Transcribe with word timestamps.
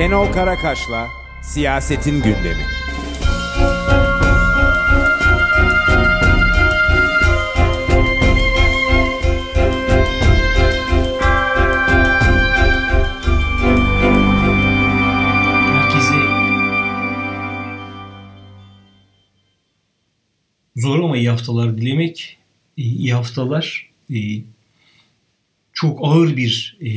Şenol 0.00 0.32
Karakaş'la 0.32 1.08
Siyasetin 1.42 2.22
Gündemi. 2.22 2.66
Herkese 15.72 16.14
zor 20.76 20.98
ama 20.98 21.16
iyi 21.16 21.30
haftalar 21.30 21.78
dilemek. 21.78 22.38
İyi 22.76 23.14
haftalar. 23.14 23.90
E, 24.14 24.18
Çok 25.72 25.98
ağır 26.02 26.36
bir 26.36 26.78
e, 26.80 26.90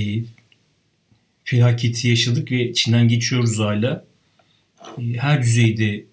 felaketi 1.44 2.08
yaşadık 2.08 2.52
ve 2.52 2.70
içinden 2.70 3.08
geçiyoruz 3.08 3.60
hala. 3.60 4.06
E, 4.98 5.14
Her 5.14 5.44
düzeyde 5.44 6.06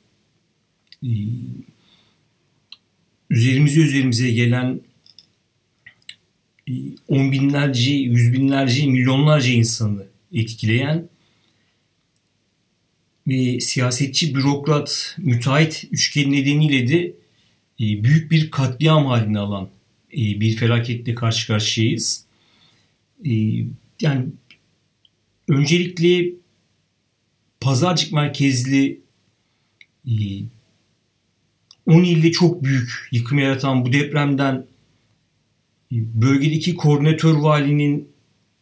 e, 1.02 1.12
üzerimize 3.30 3.80
üzerimize 3.80 4.30
gelen 4.30 4.80
e, 6.68 6.72
on 7.08 7.32
binlerce, 7.32 7.92
yüz 7.92 8.32
binlerce, 8.32 8.86
milyonlarca 8.86 9.52
insanı 9.52 10.06
etkileyen 10.32 11.08
ve 13.28 13.60
siyasetçi, 13.60 14.34
bürokrat, 14.34 15.16
müteahhit 15.18 15.88
üçgeni 15.90 16.32
nedeniyle 16.32 16.88
de 16.88 17.12
büyük 17.80 18.30
bir 18.30 18.50
katliam 18.50 19.06
haline 19.06 19.38
alan 19.38 19.68
bir 20.12 20.56
felaketle 20.56 21.14
karşı 21.14 21.46
karşıyayız. 21.46 22.24
Yani 24.00 24.26
öncelikle 25.50 26.32
Pazarcık 27.60 28.12
merkezli 28.12 29.00
e, 30.06 30.12
10 31.86 32.02
ilde 32.02 32.32
çok 32.32 32.64
büyük 32.64 33.08
yıkım 33.12 33.38
yaratan 33.38 33.84
bu 33.84 33.92
depremden 33.92 34.66
e, 35.92 35.96
bölgedeki 36.14 36.74
koordinatör 36.74 37.34
valinin 37.34 38.08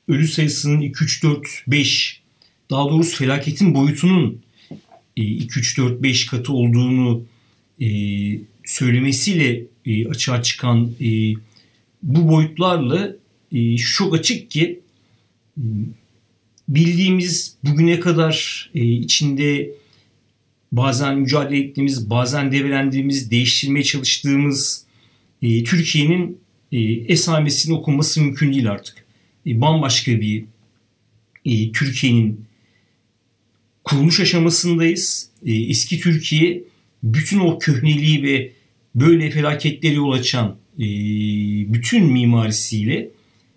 ölü 0.08 0.28
sayısının 0.28 0.80
2, 0.80 1.04
3, 1.04 1.22
4, 1.22 1.48
5 1.66 2.22
daha 2.70 2.84
doğrusu 2.84 3.16
felaketin 3.16 3.74
boyutunun 3.74 4.42
e, 5.16 5.22
2, 5.22 5.58
3, 5.58 5.78
4, 5.78 6.02
5 6.02 6.26
katı 6.26 6.52
olduğunu 6.52 7.22
e, 7.80 7.88
söylemesiyle 8.64 9.64
e, 9.86 10.08
açığa 10.08 10.42
çıkan 10.42 10.92
e, 11.00 11.34
bu 12.02 12.28
boyutlarla 12.28 13.16
e, 13.52 13.78
şu 13.78 13.96
çok 13.96 14.14
açık 14.14 14.50
ki 14.50 14.80
e, 15.58 15.62
bildiğimiz 16.69 17.56
bugüne 17.64 18.00
kadar 18.00 18.70
e, 18.74 18.84
içinde 18.84 19.70
bazen 20.72 21.19
mücadele 21.19 21.58
ettiğimiz, 21.58 22.10
bazen 22.10 22.52
develendiğimiz, 22.52 23.30
değiştirmeye 23.30 23.84
çalıştığımız 23.84 24.84
e, 25.42 25.64
Türkiye'nin 25.64 26.38
e, 26.72 26.78
esamesini 26.83 27.75
okunması 27.75 28.20
mümkün 28.20 28.52
değil 28.52 28.70
artık. 28.70 29.05
E, 29.47 29.60
bambaşka 29.60 30.20
bir 30.20 30.44
e, 31.44 31.72
Türkiye'nin 31.72 32.44
kuruluş 33.84 34.20
aşamasındayız. 34.20 35.30
E, 35.47 35.55
eski 35.55 36.00
Türkiye 36.00 36.62
bütün 37.03 37.38
o 37.38 37.58
köhneliği 37.58 38.22
ve 38.22 38.53
böyle 38.94 39.30
felaketlere 39.30 39.94
yol 39.94 40.12
açan 40.12 40.56
e, 40.78 40.84
bütün 41.72 42.12
mimarisiyle, 42.12 43.10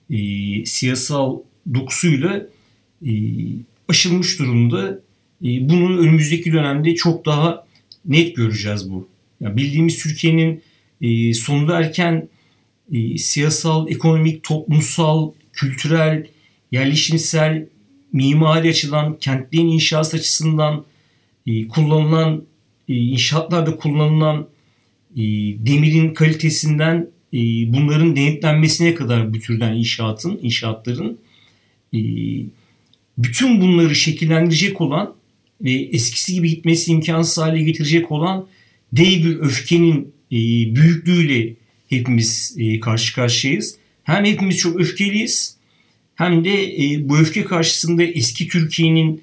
e, 0.09 0.17
siyasal 0.65 1.39
dokusuyla 1.73 2.47
aşılmış 3.87 4.39
durumda. 4.39 4.99
E, 5.45 5.69
bunu 5.69 5.99
önümüzdeki 5.99 6.53
dönemde 6.53 6.95
çok 6.95 7.25
daha 7.25 7.65
net 8.05 8.35
göreceğiz 8.35 8.91
bu. 8.91 9.07
Yani 9.41 9.57
bildiğimiz 9.57 10.03
Türkiye'nin 10.03 10.63
e, 11.01 11.33
sonunda 11.33 11.79
erken 11.79 12.29
e, 12.91 13.17
siyasal, 13.17 13.89
ekonomik, 13.89 14.43
toplumsal, 14.43 15.31
kültürel, 15.53 16.27
yerleşimsel, 16.71 17.67
mimari 18.13 18.69
açıdan, 18.69 19.17
kentlerin 19.19 19.67
inşası 19.67 20.17
açısından 20.17 20.85
e, 21.47 21.67
kullanılan, 21.67 22.43
e, 22.89 22.93
inşaatlarda 22.93 23.75
kullanılan 23.75 24.47
e, 25.15 25.21
demirin 25.65 26.13
kalitesinden 26.13 27.09
e, 27.33 27.37
bunların 27.73 28.15
denetlenmesine 28.15 28.95
kadar 28.95 29.33
bu 29.33 29.39
türden 29.39 29.73
inşaatın, 29.73 30.39
inşaatların 30.41 31.17
e, 31.93 31.99
bütün 33.17 33.61
bunları 33.61 33.95
şekillendirecek 33.95 34.81
olan 34.81 35.15
ve 35.61 35.71
eskisi 35.71 36.33
gibi 36.33 36.49
gitmesi 36.49 36.91
imkansız 36.91 37.37
hale 37.37 37.61
getirecek 37.61 38.11
olan 38.11 38.47
dev 38.93 39.23
bir 39.25 39.39
öfkenin 39.39 40.13
e, 40.31 40.37
büyüklüğüyle 40.75 41.53
hepimiz 41.89 42.55
e, 42.59 42.79
karşı 42.79 43.15
karşıyayız. 43.15 43.77
Hem 44.03 44.25
hepimiz 44.25 44.57
çok 44.57 44.79
öfkeliyiz 44.79 45.57
hem 46.15 46.45
de 46.45 46.85
e, 46.85 47.09
bu 47.09 47.17
öfke 47.17 47.43
karşısında 47.43 48.03
eski 48.03 48.47
Türkiye'nin 48.47 49.21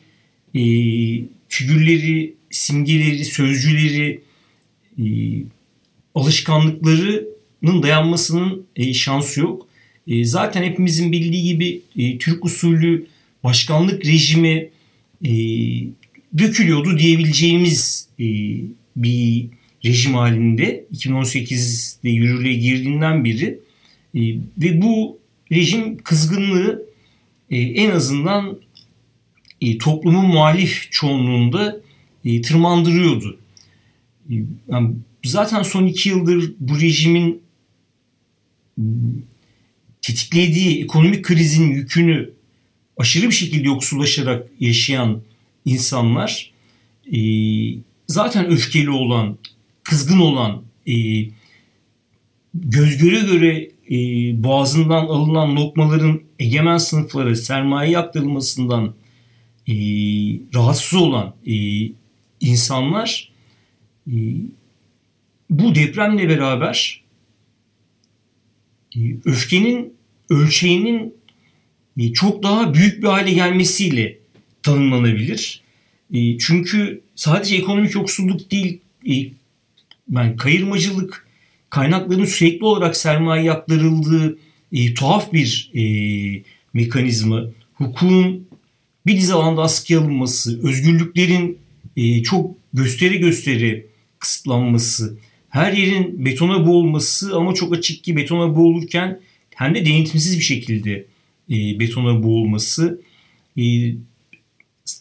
e, 0.54 0.62
figürleri, 1.48 2.34
simgeleri, 2.50 3.24
sözcüleri, 3.24 4.20
e, 4.98 5.04
alışkanlıklarının 6.14 7.82
dayanmasının 7.82 8.66
e, 8.76 8.94
şansı 8.94 9.40
yok. 9.40 9.66
E, 10.08 10.24
zaten 10.24 10.62
hepimizin 10.62 11.12
bildiği 11.12 11.44
gibi 11.44 11.80
e, 11.96 12.18
Türk 12.18 12.44
usulü 12.44 13.06
başkanlık 13.44 14.06
rejimi 14.06 14.70
e, 15.24 15.30
dökülüyordu 16.38 16.98
diyebileceğimiz 16.98 18.08
e, 18.20 18.26
bir 18.96 19.46
rejim 19.84 20.14
halinde 20.14 20.84
2018'de 20.94 22.10
yürürlüğe 22.10 22.54
girdiğinden 22.54 23.24
beri 23.24 23.60
e, 24.14 24.20
ve 24.58 24.82
bu 24.82 25.18
rejim 25.52 25.96
kızgınlığı 25.96 26.88
e, 27.50 27.56
en 27.56 27.90
azından 27.90 28.60
e, 29.60 29.78
toplumun 29.78 30.26
muhalif 30.26 30.88
çoğunluğunda 30.90 31.80
e, 32.24 32.42
tırmandırıyordu. 32.42 33.38
E, 34.30 34.34
yani 34.68 34.94
zaten 35.24 35.62
son 35.62 35.86
iki 35.86 36.08
yıldır 36.08 36.52
bu 36.60 36.80
rejimin 36.80 37.42
tetiklediği 40.02 40.84
ekonomik 40.84 41.24
krizin 41.24 41.70
yükünü 41.70 42.37
aşırı 42.98 43.26
bir 43.26 43.34
şekilde 43.34 43.66
yoksullaşarak 43.66 44.48
yaşayan 44.60 45.22
insanlar 45.64 46.52
e, 47.12 47.18
zaten 48.06 48.46
öfkeli 48.46 48.90
olan, 48.90 49.38
kızgın 49.82 50.18
olan, 50.18 50.62
e, 50.86 50.94
göz 52.54 52.98
göre 52.98 53.20
göre 53.20 53.70
e, 53.90 53.96
boğazından 54.42 55.06
alınan 55.06 55.56
lokmaların 55.56 56.20
egemen 56.38 56.78
sınıflara 56.78 57.34
sermaye 57.34 57.98
aktarılmasından 57.98 58.94
e, 59.68 59.74
rahatsız 60.54 61.00
olan 61.00 61.34
e, 61.46 61.54
insanlar 62.40 63.32
e, 64.06 64.14
bu 65.50 65.74
depremle 65.74 66.28
beraber 66.28 67.04
e, 68.96 69.00
öfkenin 69.24 69.94
ölçeğinin 70.30 71.17
çok 72.12 72.42
daha 72.42 72.74
büyük 72.74 73.02
bir 73.02 73.08
hale 73.08 73.32
gelmesiyle 73.32 74.18
tanımlanabilir. 74.62 75.62
E, 76.14 76.38
çünkü 76.38 77.00
sadece 77.14 77.56
ekonomik 77.56 77.94
yoksulluk 77.94 78.50
değil, 78.50 78.80
e, 79.10 79.14
yani 80.12 80.36
kayırmacılık, 80.36 81.26
kaynakların 81.70 82.24
sürekli 82.24 82.64
olarak 82.64 82.96
sermaye 82.96 83.52
aktarıldığı 83.52 84.38
e, 84.72 84.94
tuhaf 84.94 85.32
bir 85.32 85.70
e, 85.74 85.82
mekanizma, 86.74 87.44
hukukun 87.74 88.48
bir 89.06 89.16
dizi 89.16 89.34
alanda 89.34 89.62
askıya 89.62 90.00
alınması, 90.00 90.68
özgürlüklerin 90.68 91.58
çok 92.24 92.54
gösteri 92.72 93.18
gösteri 93.18 93.86
kısıtlanması, 94.18 95.18
her 95.48 95.72
yerin 95.72 96.24
betona 96.24 96.66
boğulması 96.66 97.36
ama 97.36 97.54
çok 97.54 97.72
açık 97.76 98.04
ki 98.04 98.16
betona 98.16 98.56
boğulurken 98.56 99.20
hem 99.54 99.74
de 99.74 99.86
denetimsiz 99.86 100.38
bir 100.38 100.44
şekilde 100.44 101.06
e, 101.50 101.80
betona 101.80 102.22
boğulması, 102.22 103.02
e, 103.58 103.62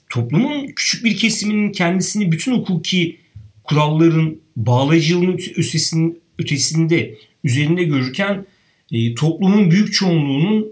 toplumun 0.09 0.67
küçük 0.67 1.05
bir 1.05 1.17
kesiminin 1.17 1.71
kendisini 1.71 2.31
bütün 2.31 2.57
hukuki 2.57 3.17
kuralların 3.63 4.39
bağlayıcılığının 4.55 5.39
ötesinin, 5.55 6.19
ötesinde 6.39 7.17
üzerinde 7.43 7.83
görürken 7.83 8.45
e, 8.91 9.15
toplumun 9.15 9.71
büyük 9.71 9.93
çoğunluğunun 9.93 10.67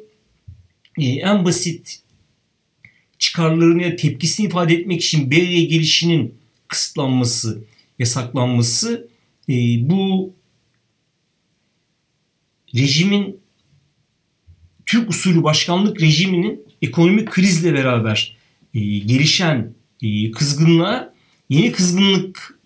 e, 0.98 1.06
en 1.06 1.46
basit 1.46 2.00
çıkarlarını 3.20 3.84
ya 3.84 3.96
tepkisini 3.96 4.48
ifade 4.48 4.74
etmek 4.74 5.02
için 5.02 5.32
bir 5.32 5.70
gelişinin 5.70 6.34
kısıtlanması, 6.68 7.64
yasaklanması 8.00 9.08
e, 9.50 9.54
bu 9.90 10.34
rejimin 12.76 13.40
Türk 14.86 15.10
usulü 15.10 15.44
başkanlık 15.44 16.02
rejiminin 16.02 16.62
ekonomik 16.82 17.32
krizle 17.32 17.74
beraber 17.74 18.38
e, 18.74 18.80
gelişen 18.80 19.74
e, 20.02 20.32
kızgınlığa 20.32 21.14
yeni 21.50 21.72
kızgınlık, 21.72 22.60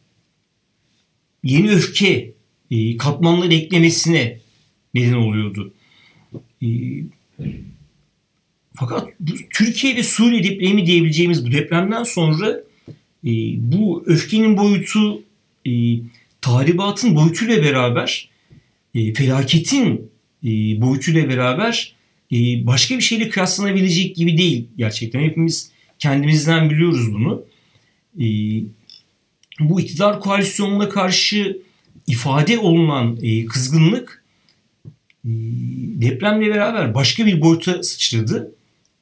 yeni 1.44 1.71
öfke 1.71 2.33
e, 2.71 2.98
katmanları 2.98 3.54
eklemesine 3.54 4.39
neden 4.94 5.13
oluyordu. 5.13 5.74
E, 6.63 6.68
fakat 8.75 9.10
Türkiye 9.54 9.95
ve 9.95 10.04
Suriye 10.04 10.44
depremi 10.44 10.86
diyebileceğimiz 10.86 11.45
bu 11.45 11.51
depremden 11.51 12.04
sonra 12.04 12.50
e, 13.25 13.31
bu 13.57 14.04
öfkenin 14.06 14.57
boyutu 14.57 15.21
e, 15.68 15.71
tahribatın 16.42 17.16
boyutuyla 17.16 17.63
beraber 17.63 18.30
e, 18.95 19.13
felaketin 19.13 20.12
e, 20.44 20.50
boyutuyla 20.81 21.30
beraber 21.30 21.99
başka 22.68 22.98
bir 22.98 23.02
şeyle 23.02 23.30
kıyaslanabilecek 23.30 24.16
gibi 24.16 24.38
değil 24.38 24.68
gerçekten. 24.78 25.20
Hepimiz 25.20 25.72
kendimizden 26.00 26.70
biliyoruz 26.70 27.14
bunu. 27.14 27.44
E, 28.20 28.26
bu 29.60 29.81
iktidar 29.81 30.20
koalisyonuna 30.20 30.90
karşı 30.90 31.62
ifade 32.08 32.60
olunan 32.60 33.18
e, 33.22 33.46
kızgınlık 33.46 34.24
e, 35.26 35.30
depremle 36.02 36.50
beraber 36.50 36.94
başka 36.94 37.26
bir 37.26 37.42
boyuta 37.42 37.84
sıçradı. 37.84 38.52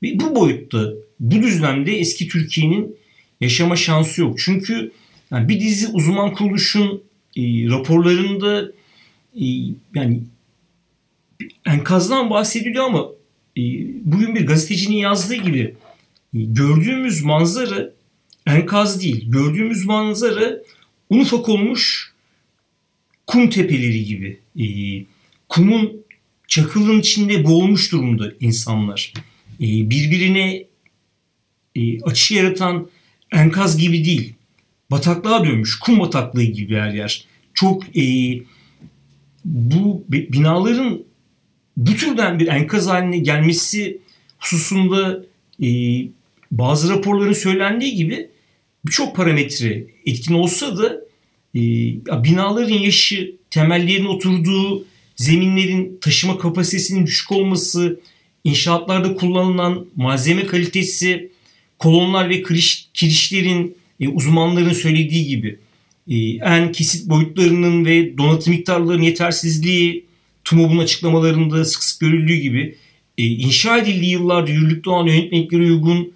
Bu 0.03 0.35
boyutta, 0.35 0.93
bu 1.19 1.41
düzlemde 1.41 1.97
eski 1.97 2.27
Türkiye'nin 2.27 2.95
yaşama 3.41 3.75
şansı 3.75 4.21
yok. 4.21 4.39
Çünkü 4.39 4.91
yani 5.31 5.49
bir 5.49 5.59
dizi 5.59 5.87
uzman 5.87 6.33
kuruluşun 6.33 7.03
e, 7.37 7.41
raporlarında 7.69 8.71
e, 9.41 9.45
yani 9.95 10.21
enkazdan 11.65 12.29
bahsediliyor 12.29 12.85
ama 12.85 13.16
bugün 14.03 14.35
bir 14.35 14.47
gazetecinin 14.47 14.97
yazdığı 14.97 15.35
gibi 15.35 15.75
e, 16.33 16.39
gördüğümüz 16.39 17.23
manzara 17.23 17.89
enkaz 18.47 19.01
değil. 19.01 19.31
Gördüğümüz 19.31 19.85
manzara 19.85 20.57
un 21.09 21.19
ufak 21.19 21.49
olmuş 21.49 22.13
kum 23.27 23.49
tepeleri 23.49 24.05
gibi. 24.05 24.39
E, 24.59 24.65
kumun 25.49 26.05
çakılın 26.47 26.99
içinde 26.99 27.43
boğulmuş 27.43 27.91
durumda 27.91 28.31
insanlar. 28.39 29.13
E, 29.59 29.65
birbirine 29.89 30.65
e, 31.75 32.01
açı 32.01 32.33
yaratan 32.33 32.89
enkaz 33.31 33.77
gibi 33.77 34.05
değil. 34.05 34.33
Bataklığa 34.91 35.45
dönmüş, 35.45 35.79
kum 35.79 35.99
bataklığı 35.99 36.43
gibi 36.43 36.75
her 36.75 36.93
yer. 36.93 37.25
Çok 37.53 37.97
e, 37.97 38.03
bu 39.45 40.05
binaların 40.09 41.06
bu 41.77 41.95
türden 41.95 42.39
bir 42.39 42.47
enkaz 42.47 42.87
haline 42.87 43.17
gelmesi 43.17 43.97
hususunda 44.39 45.23
e, 45.63 45.69
bazı 46.51 46.89
raporların 46.89 47.33
söylendiği 47.33 47.95
gibi 47.95 48.29
birçok 48.85 49.15
parametre 49.15 49.83
etkin 50.05 50.33
olsa 50.33 50.77
da 50.77 51.01
e, 51.55 51.61
binaların 52.23 52.75
yaşı, 52.75 53.35
temellerin 53.49 54.05
oturduğu 54.05 54.85
zeminlerin 55.15 55.97
taşıma 56.01 56.37
kapasitesinin 56.37 57.05
düşük 57.05 57.31
olması, 57.31 57.99
inşaatlarda 58.43 59.15
kullanılan 59.15 59.85
malzeme 59.95 60.45
kalitesi, 60.45 61.31
kolonlar 61.79 62.29
ve 62.29 62.43
kiriş, 62.43 62.89
kirişlerin 62.93 63.77
e, 63.99 64.07
uzmanların 64.07 64.73
söylediği 64.73 65.27
gibi 65.27 65.59
e, 66.09 66.15
en 66.35 66.71
kesit 66.71 67.09
boyutlarının 67.09 67.85
ve 67.85 68.17
donatım 68.17 68.53
miktarlarının 68.53 69.03
yetersizliği, 69.03 70.06
TUMOB'un 70.47 70.77
açıklamalarında 70.77 71.65
sık 71.65 71.83
sık 71.83 72.01
görüldüğü 72.01 72.35
gibi 72.35 72.75
e, 73.17 73.25
inşa 73.25 73.77
edildiği 73.77 74.11
yıllarda 74.11 74.51
yürürlükte 74.51 74.89
olan 74.89 75.07
yönetmeliklere 75.07 75.61
uygun 75.61 76.13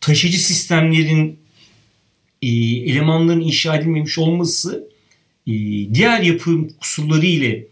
taşıcı 0.00 0.44
sistemlerin 0.44 1.38
e, 2.42 2.48
elemanların 2.90 3.40
inşa 3.40 3.76
edilmemiş 3.76 4.18
olması 4.18 4.88
e, 5.46 5.52
diğer 5.94 6.22
yapım 6.22 6.68
kusurları 6.80 7.26
ile 7.26 7.66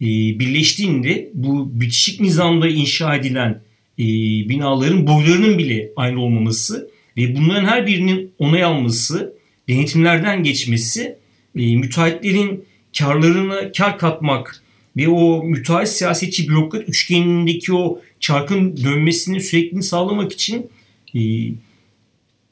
e, 0.00 0.06
birleştiğinde 0.38 1.30
bu 1.34 1.80
bitişik 1.80 2.20
nizamda 2.20 2.68
inşa 2.68 3.16
edilen 3.16 3.62
e, 3.98 4.04
binaların 4.48 5.06
boylarının 5.06 5.58
bile 5.58 5.90
aynı 5.96 6.20
olmaması 6.20 6.90
ve 7.16 7.36
bunların 7.36 7.64
her 7.64 7.86
birinin 7.86 8.32
onay 8.38 8.64
alması, 8.64 9.34
denetimlerden 9.68 10.42
geçmesi, 10.42 11.16
e, 11.58 11.76
müteahhitlerin 11.76 12.64
karlarına 12.98 13.72
kar 13.72 13.98
katmak 13.98 14.65
ve 14.96 15.08
o 15.08 15.44
müteahhit 15.44 15.88
siyasetçi 15.88 16.48
bürokrat 16.48 16.88
üçgenindeki 16.88 17.74
o 17.74 18.00
çarkın 18.20 18.76
dönmesini 18.76 19.40
sürekli 19.40 19.82
sağlamak 19.82 20.32
için 20.32 20.70
e, 21.14 21.20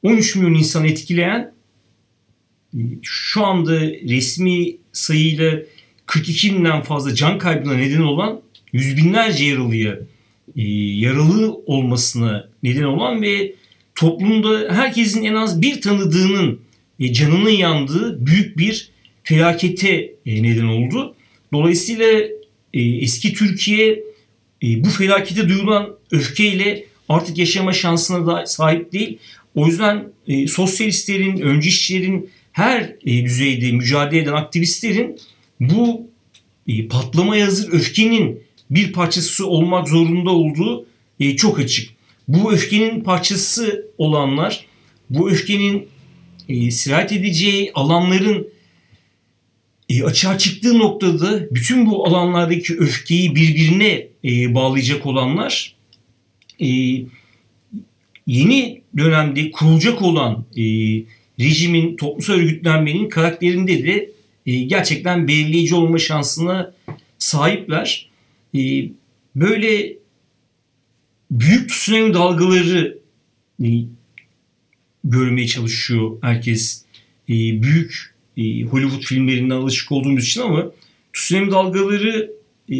13 0.03 0.35
milyon 0.35 0.53
insan 0.53 0.85
etkileyen 0.85 1.53
e, 2.73 2.79
şu 3.01 3.45
anda 3.45 3.81
resmi 3.81 4.77
sayıyla 4.93 5.59
42 6.05 6.55
binden 6.55 6.81
fazla 6.81 7.15
can 7.15 7.37
kaybına 7.37 7.73
neden 7.73 8.01
olan 8.01 8.41
yüz 8.73 8.97
binlerce 8.97 9.45
yaralıya 9.45 9.99
e, 10.55 10.61
yaralı 10.99 11.53
olmasına 11.65 12.49
neden 12.63 12.83
olan 12.83 13.21
ve 13.21 13.53
toplumda 13.95 14.73
herkesin 14.73 15.23
en 15.23 15.33
az 15.33 15.61
bir 15.61 15.81
tanıdığının 15.81 16.59
e, 16.99 17.13
canının 17.13 17.49
yandığı 17.49 18.25
büyük 18.25 18.57
bir 18.57 18.89
felakete 19.23 19.89
e, 20.25 20.43
neden 20.43 20.65
oldu. 20.65 21.15
Dolayısıyla 21.53 22.34
e, 22.75 22.81
eski 22.81 23.33
Türkiye 23.33 24.03
e, 24.63 24.83
bu 24.83 24.89
felakete 24.89 25.49
duyulan 25.49 25.89
öfkeyle 26.11 26.85
artık 27.09 27.37
yaşama 27.37 27.73
şansına 27.73 28.27
da 28.27 28.45
sahip 28.45 28.91
değil. 28.91 29.17
O 29.55 29.67
yüzden 29.67 30.03
e, 30.27 30.47
sosyalistlerin, 30.47 31.39
öncü 31.39 31.69
işçilerin 31.69 32.29
her 32.51 32.81
e, 33.05 33.25
düzeyde 33.25 33.71
mücadele 33.71 34.21
eden 34.21 34.33
aktivistlerin 34.33 35.19
bu 35.59 36.07
e, 36.67 36.87
patlamaya 36.87 37.45
hazır 37.45 37.73
öfkenin 37.73 38.43
bir 38.69 38.93
parçası 38.93 39.47
olmak 39.47 39.89
zorunda 39.89 40.29
olduğu 40.29 40.85
e, 41.19 41.35
çok 41.35 41.59
açık. 41.59 41.89
Bu 42.27 42.53
öfkenin 42.53 43.01
parçası 43.01 43.87
olanlar, 43.97 44.65
bu 45.09 45.29
öfkenin 45.29 45.87
e, 46.49 46.71
sirayet 46.71 47.11
edeceği 47.11 47.71
alanların 47.73 48.47
e, 49.89 50.03
açığa 50.03 50.37
çıktığı 50.37 50.79
noktada 50.79 51.55
bütün 51.55 51.85
bu 51.85 52.07
alanlardaki 52.07 52.77
öfkeyi 52.77 53.35
birbirine 53.35 54.07
e, 54.25 54.55
bağlayacak 54.55 55.05
olanlar 55.05 55.75
e, 56.59 56.67
yeni 58.27 58.81
dönemde 58.97 59.51
kurulacak 59.51 60.01
olan 60.01 60.45
e, 60.57 60.63
rejimin, 61.39 61.95
toplumsal 61.95 62.33
örgütlenmenin 62.33 63.09
karakterinde 63.09 63.83
de 63.83 64.11
e, 64.45 64.59
gerçekten 64.59 65.27
belirleyici 65.27 65.75
olma 65.75 65.97
şansına 65.97 66.73
sahipler. 67.17 68.09
E, 68.55 68.89
böyle 69.35 69.93
büyük 71.31 71.69
tsunami 71.69 72.13
dalgaları 72.13 72.97
e, 73.63 73.67
görmeye 75.03 75.47
çalışıyor 75.47 76.17
herkes. 76.21 76.85
E, 77.29 77.33
büyük 77.33 78.14
e, 78.37 78.61
Hollywood 78.61 79.01
filmlerinden 79.01 79.55
alışık 79.55 79.91
olduğumuz 79.91 80.25
için 80.25 80.41
ama 80.41 80.71
tsunami 81.13 81.51
dalgaları 81.51 82.31
e, 82.71 82.75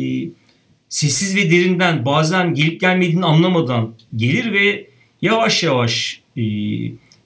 sessiz 0.89 1.35
ve 1.35 1.51
derinden 1.51 2.05
bazen 2.05 2.53
gelip 2.53 2.81
gelmediğini 2.81 3.25
anlamadan 3.25 3.93
gelir 4.15 4.51
ve 4.53 4.87
yavaş 5.21 5.63
yavaş 5.63 6.21
e, 6.37 6.41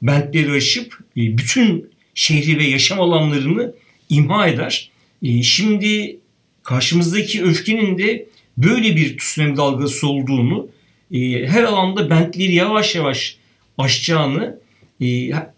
bentleri 0.02 0.52
aşıp 0.52 1.00
e, 1.18 1.38
bütün 1.38 1.90
şehri 2.14 2.60
ve 2.60 2.64
yaşam 2.64 3.02
alanlarını 3.02 3.74
imha 4.10 4.48
eder. 4.48 4.92
E, 5.24 5.44
şimdi 5.44 6.20
karşımızdaki 6.64 7.44
öfkenin 7.44 7.98
de 7.98 8.26
böyle 8.58 8.96
bir 8.96 9.18
tsunami 9.18 9.58
dalgası 9.58 10.08
olduğunu, 10.08 10.70
e, 11.12 11.48
her 11.48 11.64
alanda 11.64 12.10
bentleri 12.10 12.56
yavaş 12.56 12.96
yavaş 12.96 13.38
aşacağını, 13.78 14.60
e, 15.02 15.06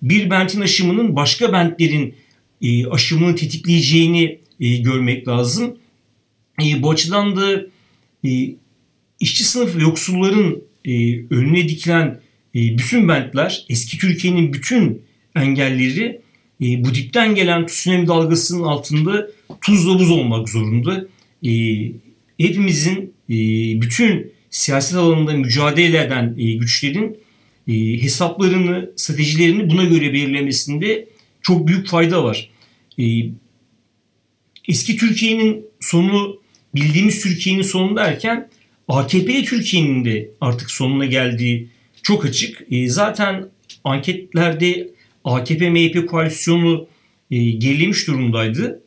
bir 0.01 0.29
bentin 0.29 0.61
aşımının 0.61 1.15
başka 1.15 1.53
bentlerin 1.53 2.15
e, 2.61 2.85
aşımını 2.85 3.35
tetikleyeceğini 3.35 4.39
e, 4.59 4.77
görmek 4.77 5.27
lazım. 5.27 5.77
E, 6.63 6.83
bu 6.83 6.91
açıdan 6.91 7.35
da 7.35 7.65
e, 8.25 8.55
işçi 9.19 9.43
sınıfı 9.43 9.81
yoksulların 9.81 10.61
e, 10.85 11.19
önüne 11.29 11.69
dikilen 11.69 12.21
e, 12.55 12.59
bütün 12.77 13.07
bentler, 13.07 13.65
eski 13.69 13.97
Türkiye'nin 13.97 14.53
bütün 14.53 15.01
engelleri 15.35 16.21
e, 16.61 16.83
bu 16.83 16.95
dipten 16.95 17.35
gelen 17.35 17.65
tsunami 17.65 18.07
dalgasının 18.07 18.63
altında 18.63 19.27
tuzla 19.61 19.99
buz 19.99 20.11
olmak 20.11 20.49
zorunda. 20.49 21.05
E, 21.45 21.51
hepimizin 22.37 23.13
e, 23.29 23.35
bütün 23.81 24.31
siyaset 24.49 24.97
alanında 24.97 25.33
mücadele 25.33 26.03
eden 26.03 26.35
e, 26.37 26.53
güçlerin 26.53 27.17
e, 27.67 27.73
hesaplarını, 28.03 28.91
stratejilerini 28.95 29.69
buna 29.69 29.83
göre 29.83 30.13
belirlemesinde 30.13 31.07
çok 31.41 31.67
büyük 31.67 31.87
fayda 31.87 32.23
var. 32.23 32.50
E, 32.99 33.03
eski 34.67 34.97
Türkiye'nin 34.97 35.65
sonu 35.79 36.41
bildiğimiz 36.75 37.23
Türkiye'nin 37.23 37.61
sonu 37.61 37.95
derken 37.95 38.49
AKP'li 38.87 39.45
Türkiye'nin 39.45 40.05
de 40.05 40.31
artık 40.41 40.71
sonuna 40.71 41.05
geldiği 41.05 41.69
çok 42.03 42.25
açık. 42.25 42.65
E, 42.71 42.89
zaten 42.89 43.49
anketlerde 43.83 44.89
AKP-MHP 45.25 46.05
koalisyonu 46.05 46.87
e, 47.31 47.51
gerilemiş 47.51 48.07
durumdaydı. 48.07 48.83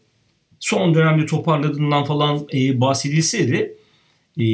Son 0.61 0.95
dönemde 0.95 1.27
toparladığından 1.27 2.05
falan 2.05 2.47
e, 2.55 2.81
bahsedilse 2.81 3.49
de 3.49 3.75
e, 4.41 4.47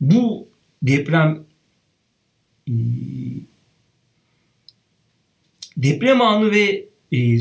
bu 0.00 0.48
deprem 0.82 1.44
e, 2.68 2.74
deprem 5.76 6.22
anı 6.22 6.50
ve 6.50 6.88
e, 7.12 7.40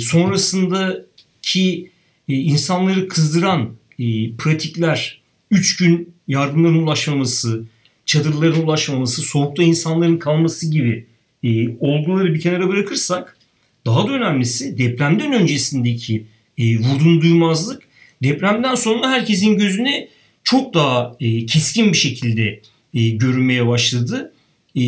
sonrasındaki 1.47 1.91
e, 2.29 2.33
insanları 2.33 3.07
kızdıran 3.07 3.75
e, 3.99 4.31
pratikler 4.37 5.21
3 5.51 5.77
gün 5.77 6.13
yardımların 6.27 6.83
ulaşmaması, 6.83 7.65
çadırların 8.05 8.63
ulaşmaması, 8.63 9.21
soğukta 9.21 9.63
insanların 9.63 10.17
kalması 10.17 10.71
gibi 10.71 11.05
e, 11.43 11.69
olguları 11.79 12.33
bir 12.33 12.41
kenara 12.41 12.67
bırakırsak 12.67 13.37
daha 13.85 14.07
da 14.07 14.11
önemlisi 14.11 14.77
depremden 14.77 15.33
öncesindeki 15.33 16.25
e, 16.57 16.77
vurdum 16.77 17.21
duymazlık 17.21 17.83
depremden 18.23 18.75
sonra 18.75 19.09
herkesin 19.09 19.57
gözüne 19.57 20.07
çok 20.43 20.73
daha 20.73 21.17
keskin 21.47 21.91
bir 21.91 21.97
şekilde 21.97 22.61
görünmeye 22.93 23.67
başladı. 23.67 24.33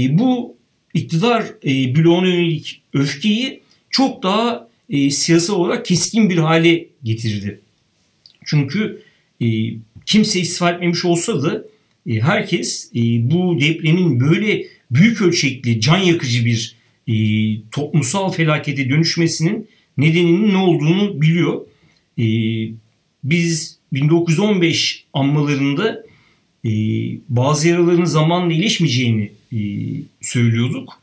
Bu 0.09 0.55
iktidar 0.93 1.43
e, 1.63 1.95
bloğuna 1.95 2.27
yönelik 2.27 2.81
öfkeyi 2.93 3.61
çok 3.89 4.23
daha 4.23 4.68
e, 4.89 5.09
siyasal 5.09 5.55
olarak 5.55 5.85
keskin 5.85 6.29
bir 6.29 6.37
hale 6.37 6.87
getirdi. 7.03 7.61
Çünkü 8.45 9.01
e, 9.41 9.47
kimse 10.05 10.39
istifa 10.39 10.71
etmemiş 10.71 11.05
olsa 11.05 11.43
da 11.43 11.63
e, 12.07 12.19
herkes 12.19 12.91
e, 12.95 12.99
bu 13.31 13.59
depremin 13.61 14.19
böyle 14.19 14.65
büyük 14.91 15.21
ölçekli, 15.21 15.81
can 15.81 15.97
yakıcı 15.97 16.45
bir 16.45 16.75
e, 17.07 17.15
toplumsal 17.71 18.31
felakete 18.31 18.89
dönüşmesinin 18.89 19.67
nedeninin 19.97 20.53
ne 20.53 20.57
olduğunu 20.57 21.21
biliyor. 21.21 21.61
E, 22.19 22.25
biz 23.23 23.79
1915 23.93 25.05
anmalarında 25.13 26.03
e, 26.65 26.71
bazı 27.29 27.67
yaraların 27.67 28.05
zamanla 28.05 28.53
iyileşmeyeceğini 28.53 29.31
e, 29.53 29.59
söylüyorduk. 30.21 31.01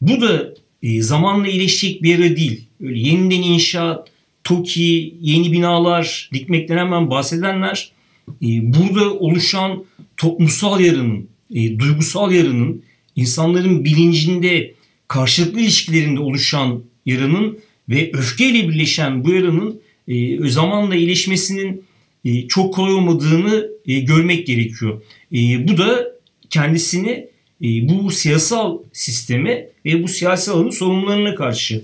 Bu 0.00 0.20
da 0.20 0.54
e, 0.82 1.02
zamanla 1.02 1.48
iyileşecek 1.48 2.02
bir 2.02 2.18
yara 2.18 2.36
değil. 2.36 2.64
Öyle 2.82 2.98
yeniden 2.98 3.42
inşaat, 3.42 4.08
TOKİ, 4.44 5.14
yeni 5.20 5.52
binalar 5.52 6.30
dikmekten 6.32 6.76
hemen 6.76 7.10
bahsedenler 7.10 7.92
e, 8.28 8.46
burada 8.74 9.14
oluşan 9.14 9.84
toplumsal 10.16 10.80
yarının, 10.80 11.28
e, 11.54 11.78
duygusal 11.78 12.32
yarının, 12.32 12.82
insanların 13.16 13.84
bilincinde, 13.84 14.74
karşılıklı 15.08 15.60
ilişkilerinde 15.60 16.20
oluşan 16.20 16.82
yaranın 17.06 17.58
ve 17.88 18.10
öfkeyle 18.12 18.68
birleşen 18.68 19.24
bu 19.24 19.32
yaranın 19.32 19.80
e, 20.08 20.48
zamanla 20.48 20.96
iyileşmesinin 20.96 21.84
e, 22.24 22.48
çok 22.48 22.74
kolay 22.74 22.94
olmadığını 22.94 23.68
e, 23.86 24.00
görmek 24.00 24.46
gerekiyor. 24.46 25.02
E, 25.32 25.68
bu 25.68 25.78
da 25.78 26.12
kendisini 26.50 27.26
bu 27.62 28.10
siyasal 28.10 28.78
sisteme 28.92 29.68
ve 29.84 30.02
bu 30.02 30.08
siyasi 30.08 30.50
alanın 30.50 30.70
sorunlarına 30.70 31.34
karşı 31.34 31.74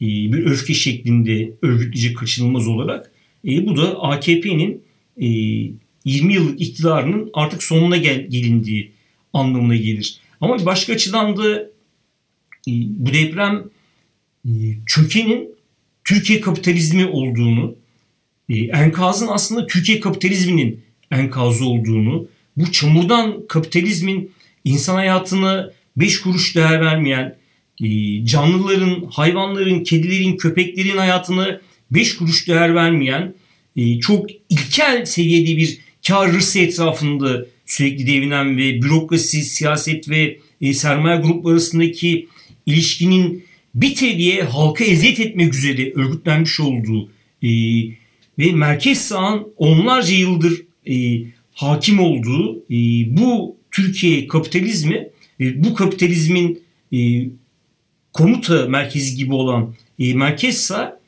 e, 0.00 0.06
bir 0.06 0.46
öfke 0.46 0.74
şeklinde 0.74 1.52
örgütleyecek 1.62 2.16
kaçınılmaz 2.16 2.68
olarak 2.68 3.12
e, 3.44 3.66
bu 3.66 3.76
da 3.76 4.02
AKP'nin 4.02 4.82
e, 5.20 5.26
20 6.04 6.34
yıllık 6.34 6.60
iktidarının 6.60 7.30
artık 7.34 7.62
sonuna 7.62 7.96
gel, 7.96 8.26
gelindiği 8.26 8.92
anlamına 9.32 9.76
gelir. 9.76 10.20
Ama 10.40 10.66
başka 10.66 10.92
açıdan 10.92 11.36
da 11.36 11.58
e, 12.68 12.72
bu 12.88 13.12
deprem 13.12 13.64
e, 14.44 14.50
çökenin 14.86 15.48
Türkiye 16.04 16.40
kapitalizmi 16.40 17.06
olduğunu, 17.06 17.76
e, 18.48 18.54
enkazın 18.58 19.28
aslında 19.28 19.66
Türkiye 19.66 20.00
kapitalizminin 20.00 20.80
enkazı 21.10 21.66
olduğunu, 21.66 22.28
bu 22.56 22.72
çamurdan 22.72 23.46
kapitalizmin 23.48 24.30
insan 24.68 24.94
hayatına 24.94 25.70
beş 25.96 26.20
kuruş 26.20 26.56
değer 26.56 26.80
vermeyen, 26.80 27.36
e, 27.82 27.88
canlıların, 28.26 29.08
hayvanların, 29.10 29.84
kedilerin, 29.84 30.36
köpeklerin 30.36 30.96
hayatına 30.96 31.60
beş 31.90 32.16
kuruş 32.16 32.48
değer 32.48 32.74
vermeyen, 32.74 33.34
e, 33.76 34.00
çok 34.00 34.30
ilkel 34.48 35.04
seviyede 35.04 35.56
bir 35.56 35.78
kar 36.06 36.32
hırsı 36.32 36.58
etrafında 36.58 37.46
sürekli 37.66 38.06
devinen 38.06 38.56
ve 38.56 38.82
bürokrasi, 38.82 39.42
siyaset 39.42 40.08
ve 40.08 40.38
sermaye 40.72 41.20
grupları 41.20 41.52
arasındaki 41.52 42.28
ilişkinin 42.66 43.44
bir 43.74 43.94
teviye 43.94 44.42
halka 44.42 44.84
eziyet 44.84 45.20
etmek 45.20 45.54
üzere 45.54 45.92
örgütlenmiş 45.92 46.60
olduğu 46.60 47.10
e, 47.42 47.48
ve 48.38 48.52
merkez 48.52 48.98
sağın 48.98 49.48
onlarca 49.56 50.14
yıldır 50.14 50.62
e, 50.86 51.22
hakim 51.52 52.00
olduğu 52.00 52.58
e, 52.58 52.76
bu 53.16 53.57
Türkiye 53.78 54.26
kapitalizmi 54.26 55.08
ve 55.40 55.64
bu 55.64 55.74
kapitalizmin 55.74 56.62
e, 56.92 56.98
komuta 58.12 58.66
merkezi 58.68 59.16
gibi 59.16 59.34
olan 59.34 59.74
e, 59.98 60.14
merkez 60.14 60.58
sağ 60.58 61.00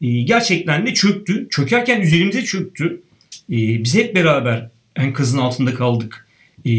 e, 0.00 0.22
gerçekten 0.22 0.86
de 0.86 0.94
çöktü. 0.94 1.46
Çökerken 1.50 2.00
üzerimize 2.00 2.44
çöktü. 2.44 3.02
E, 3.50 3.56
biz 3.84 3.94
hep 3.94 4.14
beraber 4.14 4.70
enkazın 4.96 5.38
altında 5.38 5.74
kaldık. 5.74 6.26
E, 6.66 6.72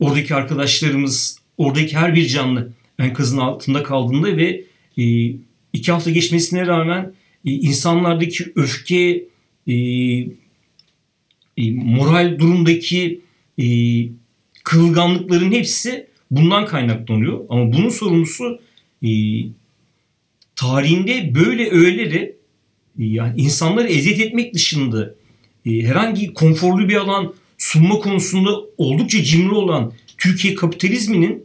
oradaki 0.00 0.34
arkadaşlarımız, 0.34 1.38
oradaki 1.58 1.96
her 1.96 2.14
bir 2.14 2.26
canlı 2.26 2.72
enkazın 2.98 3.38
altında 3.38 3.82
kaldığında 3.82 4.36
ve 4.36 4.64
e, 4.98 5.34
iki 5.72 5.92
hafta 5.92 6.10
geçmesine 6.10 6.66
rağmen 6.66 7.12
e, 7.44 7.50
insanlardaki 7.50 8.52
öfke, 8.56 9.24
e, 9.66 9.74
e, 11.56 11.70
moral 11.70 12.38
durumdaki 12.38 13.20
kırılganlıkların 14.66 15.52
hepsi 15.52 16.06
bundan 16.30 16.66
kaynaklanıyor. 16.66 17.40
Ama 17.48 17.72
bunun 17.72 17.88
sorumlusu 17.88 18.60
e, 19.02 19.10
tarihinde 20.56 21.34
böyle 21.34 21.70
öğeleri 21.70 22.36
e, 22.98 23.04
yani 23.04 23.40
insanları 23.40 23.88
eziyet 23.88 24.20
etmek 24.20 24.54
dışında 24.54 25.14
e, 25.66 25.70
herhangi 25.70 26.34
konforlu 26.34 26.88
bir 26.88 26.96
alan 26.96 27.34
sunma 27.58 27.98
konusunda 27.98 28.50
oldukça 28.78 29.22
cimri 29.22 29.54
olan 29.54 29.92
Türkiye 30.18 30.54
kapitalizminin 30.54 31.44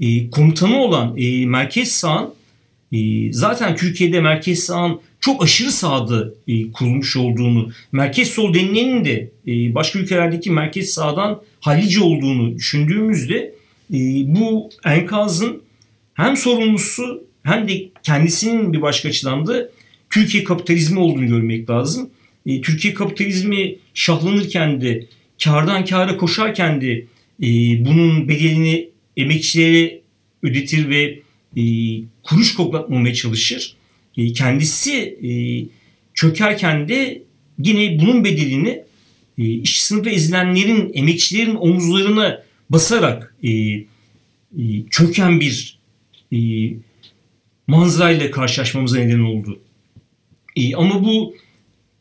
e, 0.00 0.30
komutanı 0.30 0.76
olan 0.76 1.16
e, 1.16 1.46
merkez 1.46 1.92
sağın 1.92 2.34
e, 2.92 3.32
zaten 3.32 3.76
Türkiye'de 3.76 4.20
merkez 4.20 4.58
sağın 4.58 5.00
çok 5.22 5.42
aşırı 5.42 5.72
sağda 5.72 6.28
e, 6.48 6.72
kurulmuş 6.72 7.16
olduğunu, 7.16 7.72
merkez 7.92 8.28
sol 8.28 8.54
denilenin 8.54 9.04
de 9.04 9.30
e, 9.48 9.74
başka 9.74 9.98
ülkelerdeki 9.98 10.50
merkez 10.50 10.90
sağdan 10.90 11.42
hallice 11.60 12.00
olduğunu 12.00 12.56
düşündüğümüzde 12.56 13.54
e, 13.94 13.98
bu 14.26 14.70
enkazın 14.84 15.62
hem 16.14 16.36
sorumlusu 16.36 17.24
hem 17.42 17.68
de 17.68 17.88
kendisinin 18.02 18.72
bir 18.72 18.82
başka 18.82 19.08
açıdan 19.08 19.46
da 19.46 19.68
Türkiye 20.10 20.44
kapitalizmi 20.44 20.98
olduğunu 20.98 21.26
görmek 21.26 21.70
lazım. 21.70 22.10
E, 22.46 22.60
Türkiye 22.60 22.94
kapitalizmi 22.94 23.76
şahlanırken 23.94 24.80
de 24.80 25.06
kardan 25.44 25.84
kâra 25.84 26.16
koşarken 26.16 26.80
de 26.80 26.92
e, 27.42 27.48
bunun 27.84 28.28
bedelini 28.28 28.88
emekçilere 29.16 30.00
ödetir 30.42 30.88
ve 30.88 31.18
e, 31.56 31.62
kuruş 32.22 32.54
koklatmamaya 32.54 33.14
çalışır. 33.14 33.76
E, 34.16 34.32
kendisi 34.32 34.94
e, 34.94 35.30
çökerken 36.14 36.88
de 36.88 37.22
yine 37.58 38.00
bunun 38.00 38.24
bedelini 38.24 38.84
e, 39.38 39.44
iş 39.44 39.82
sınıfı 39.82 40.10
ezilenlerin, 40.10 40.90
emekçilerin 40.94 41.56
omuzlarına 41.56 42.42
basarak 42.70 43.34
e, 43.42 43.50
e, 43.50 43.84
çöken 44.90 45.40
bir 45.40 45.78
e, 46.32 46.38
manzarayla 47.66 48.30
karşılaşmamıza 48.30 48.98
neden 48.98 49.20
oldu. 49.20 49.60
Ama 50.76 51.04
bu 51.04 51.34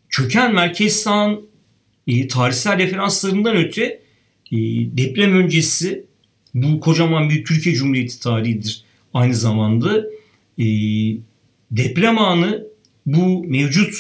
çöken 0.09 0.53
merkez 0.53 0.95
sağın 0.95 1.49
tarihsel 2.29 2.77
referanslarından 2.77 3.55
öte 3.55 4.01
deprem 4.97 5.33
öncesi 5.33 6.05
bu 6.53 6.79
kocaman 6.79 7.29
bir 7.29 7.45
Türkiye 7.45 7.75
Cumhuriyeti 7.75 8.19
tarihidir 8.19 8.83
aynı 9.13 9.35
zamanda. 9.35 10.05
Deprem 11.71 12.19
anı 12.19 12.67
bu 13.05 13.43
mevcut 13.43 13.95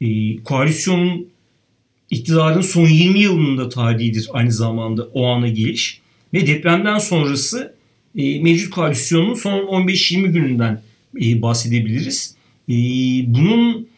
e, 0.00 0.36
koalisyonun 0.42 1.28
iktidarın 2.10 2.60
son 2.60 2.86
20 2.86 3.18
yılının 3.20 3.58
da 3.58 3.68
tarihidir 3.68 4.28
aynı 4.32 4.52
zamanda 4.52 5.04
o 5.04 5.26
ana 5.26 5.48
geliş. 5.48 6.00
Ve 6.34 6.46
depremden 6.46 6.98
sonrası 6.98 7.74
e, 8.16 8.42
mevcut 8.42 8.70
koalisyonun 8.70 9.34
son 9.34 9.58
15-20 9.58 10.26
gününden 10.26 10.82
e, 11.20 11.42
bahsedebiliriz. 11.42 12.36
E, 12.68 12.74
bunun 13.26 13.88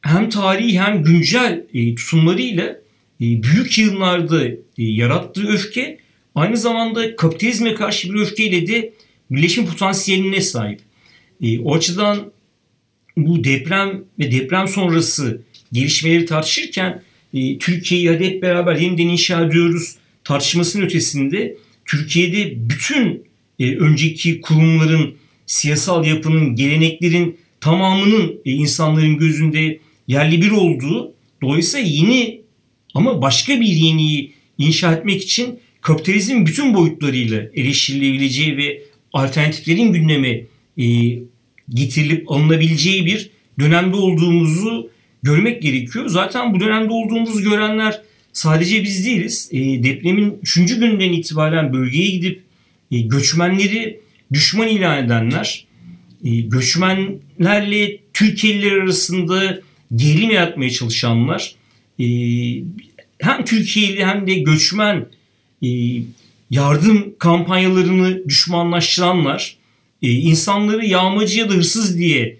hem 0.00 0.30
tarihi 0.30 0.80
hem 0.80 1.02
güncel 1.02 1.64
e, 1.74 1.94
tutumlarıyla 1.94 2.64
e, 3.20 3.42
büyük 3.42 3.78
yığınlarda 3.78 4.44
e, 4.44 4.56
yarattığı 4.78 5.48
öfke 5.48 5.98
aynı 6.34 6.56
zamanda 6.56 7.16
kapitalizme 7.16 7.74
karşı 7.74 8.14
bir 8.14 8.20
öfkeyle 8.20 8.66
de 8.66 8.92
birleşim 9.30 9.66
potansiyeline 9.66 10.40
sahip. 10.40 10.80
E, 11.42 11.58
o 11.58 11.74
açıdan 11.74 12.32
bu 13.16 13.44
deprem 13.44 14.04
ve 14.18 14.32
deprem 14.32 14.68
sonrası 14.68 15.42
gelişmeleri 15.72 16.26
tartışırken 16.26 17.02
e, 17.34 17.58
Türkiye'yi 17.58 18.10
hadi 18.10 18.24
hep 18.24 18.42
beraber 18.42 18.76
yeniden 18.76 19.08
inşa 19.08 19.44
ediyoruz 19.44 19.96
tartışmasının 20.24 20.84
ötesinde 20.84 21.56
Türkiye'de 21.84 22.68
bütün 22.70 23.24
e, 23.58 23.76
önceki 23.76 24.40
kurumların 24.40 25.14
siyasal 25.46 26.06
yapının, 26.06 26.54
geleneklerin 26.54 27.38
tamamının 27.60 28.40
e, 28.44 28.52
insanların 28.52 29.18
gözünde 29.18 29.78
yerli 30.08 30.42
bir 30.42 30.50
olduğu 30.50 31.12
dolayısıyla 31.42 31.86
yeni 31.88 32.40
ama 32.94 33.22
başka 33.22 33.60
bir 33.60 33.66
yeniyi 33.66 34.32
inşa 34.58 34.92
etmek 34.92 35.22
için 35.22 35.60
kapitalizmin 35.80 36.46
bütün 36.46 36.74
boyutlarıyla 36.74 37.42
eleştirilebileceği 37.54 38.56
ve 38.56 38.82
alternatiflerin 39.16 39.92
gündeme 39.92 40.42
e, 40.78 40.86
getirilip 41.68 42.30
alınabileceği 42.30 43.06
bir 43.06 43.30
dönemde 43.60 43.96
olduğumuzu 43.96 44.90
görmek 45.22 45.62
gerekiyor. 45.62 46.08
Zaten 46.08 46.54
bu 46.54 46.60
dönemde 46.60 46.92
olduğumuzu 46.92 47.42
görenler 47.42 48.00
sadece 48.32 48.82
biz 48.82 49.06
değiliz. 49.06 49.48
E, 49.52 49.58
depremin 49.58 50.38
3. 50.42 50.54
günden 50.54 51.12
itibaren 51.12 51.72
bölgeye 51.72 52.10
gidip 52.10 52.42
e, 52.90 53.00
göçmenleri 53.00 54.00
düşman 54.32 54.68
ilan 54.68 55.04
edenler, 55.04 55.66
e, 56.24 56.30
göçmenlerle 56.30 57.98
Türkiye'liler 58.12 58.72
arasında 58.72 59.60
gerilim 59.96 60.30
yaratmaya 60.30 60.70
çalışanlar, 60.70 61.54
e, 62.00 62.06
hem 63.18 63.44
Türkiye'li 63.44 64.04
hem 64.04 64.26
de 64.26 64.34
göçmen 64.34 65.06
e, 65.62 65.68
yardım 66.50 67.14
kampanyalarını 67.18 68.28
düşmanlaştıranlar, 68.28 69.56
e, 70.02 70.10
insanları 70.10 70.86
yağmacı 70.86 71.38
ya 71.38 71.50
da 71.50 71.54
hırsız 71.54 71.98
diye 71.98 72.38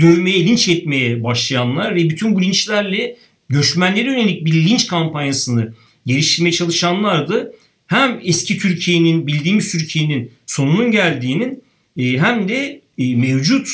dövmeye, 0.00 0.46
linç 0.46 0.68
etmeye 0.68 1.24
başlayanlar 1.24 1.94
ve 1.94 2.10
bütün 2.10 2.34
bu 2.34 2.42
linçlerle 2.42 3.16
göçmenlere 3.48 4.12
yönelik 4.12 4.44
bir 4.44 4.52
linç 4.52 4.86
kampanyasını 4.86 5.74
geliştirmeye 6.06 6.52
çalışanlardı. 6.52 7.52
Hem 7.86 8.20
eski 8.24 8.58
Türkiye'nin, 8.58 9.26
bildiğimiz 9.26 9.72
Türkiye'nin 9.72 10.30
sonunun 10.46 10.90
geldiğinin 10.90 11.62
e, 11.96 12.18
hem 12.18 12.48
de 12.48 12.80
e, 12.98 13.14
mevcut 13.14 13.68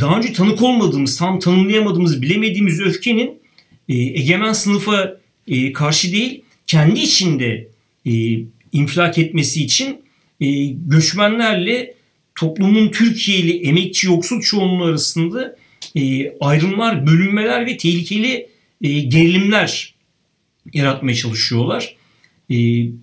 daha 0.00 0.18
önce 0.18 0.32
tanık 0.32 0.62
olmadığımız, 0.62 1.16
tam 1.16 1.38
tanımlayamadığımız, 1.38 2.22
bilemediğimiz 2.22 2.80
öfkenin 2.80 3.38
egemen 3.88 4.52
sınıfa 4.52 5.20
karşı 5.74 6.12
değil, 6.12 6.42
kendi 6.66 7.00
içinde 7.00 7.68
infilak 8.72 9.18
etmesi 9.18 9.64
için 9.64 10.02
göçmenlerle 10.86 11.94
toplumun 12.34 12.88
Türkiye'li 12.88 13.66
emekçi 13.66 14.06
yoksul 14.06 14.40
çoğunluğu 14.40 14.84
arasında 14.84 15.56
ayrımlar, 16.40 17.06
bölünmeler 17.06 17.66
ve 17.66 17.76
tehlikeli 17.76 18.48
gerilimler 18.82 19.94
yaratmaya 20.74 21.14
çalışıyorlar. 21.14 21.96
E, 22.50 22.56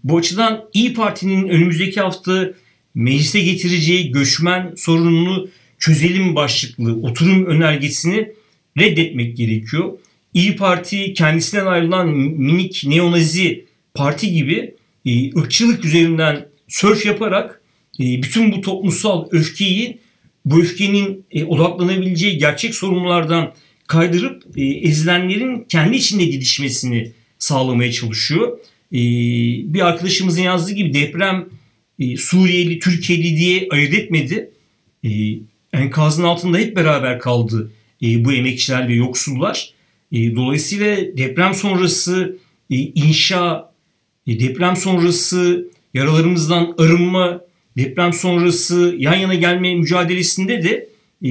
bu 0.04 0.18
açıdan 0.18 0.70
İyi 0.74 0.94
Parti'nin 0.94 1.48
önümüzdeki 1.50 2.02
hafta 2.02 2.54
meclise 2.96 3.42
getireceği 3.42 4.12
göçmen 4.12 4.74
sorununu 4.78 5.50
çözelim 5.80 6.36
başlıklı 6.36 6.96
oturum 6.96 7.46
önergesini 7.46 8.32
reddetmek 8.80 9.38
gerekiyor. 9.38 9.98
İyi 10.34 10.56
Parti 10.56 11.14
kendisinden 11.14 11.66
ayrılan 11.66 12.10
minik 12.10 12.84
neonazi 12.86 13.66
parti 13.94 14.34
gibi 14.34 14.76
e, 15.06 15.40
ırkçılık 15.40 15.86
üzerinden 15.86 16.48
sörf 16.68 17.06
yaparak 17.06 17.62
e, 18.00 18.04
bütün 18.24 18.52
bu 18.52 18.62
toplumsal 18.62 19.28
öfkeyi 19.32 20.00
bu 20.46 20.60
öfkenin 20.62 21.26
e, 21.32 21.44
odaklanabileceği 21.44 22.38
gerçek 22.38 22.76
sorunlardan 22.76 23.54
kaydırıp 23.88 24.44
e, 24.58 24.64
ezilenlerin 24.64 25.64
kendi 25.70 25.98
içinde 25.98 26.32
didişmesini 26.32 27.12
sağlamaya 27.40 27.92
çalışıyor. 27.92 28.58
Bir 28.92 29.88
arkadaşımızın 29.88 30.42
yazdığı 30.42 30.74
gibi 30.74 30.94
deprem 30.94 31.46
Suriyeli, 32.18 32.80
Türkiye'li 32.80 33.38
diye 33.38 33.68
ayırt 33.72 33.94
etmedi. 33.94 34.52
Enkazın 35.74 36.24
altında 36.24 36.58
hep 36.58 36.76
beraber 36.76 37.20
kaldı 37.20 37.72
bu 38.02 38.34
emekçiler 38.34 38.88
ve 38.88 38.94
yoksullar. 38.94 39.74
dolayısıyla 40.14 41.18
deprem 41.18 41.54
sonrası 41.54 42.38
inşa, 42.70 43.74
deprem 44.28 44.76
sonrası 44.76 45.68
yaralarımızdan 45.94 46.76
arınma, 46.78 47.42
deprem 47.78 48.14
sonrası 48.14 48.96
yan 48.98 49.16
yana 49.16 49.36
gelme 49.36 49.76
mücadelesinde 49.76 50.64
de 50.64 50.90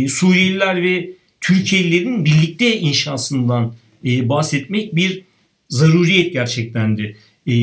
Suriyeliler 0.09 0.83
ve 0.83 1.11
Türkiye'lilerin 1.40 2.24
birlikte 2.24 2.80
inşasından 2.80 3.74
bahsetmek 4.04 4.96
bir 4.96 5.22
zaruriyet 5.68 6.33
gerçektendi. 6.33 7.16
E, 7.46 7.54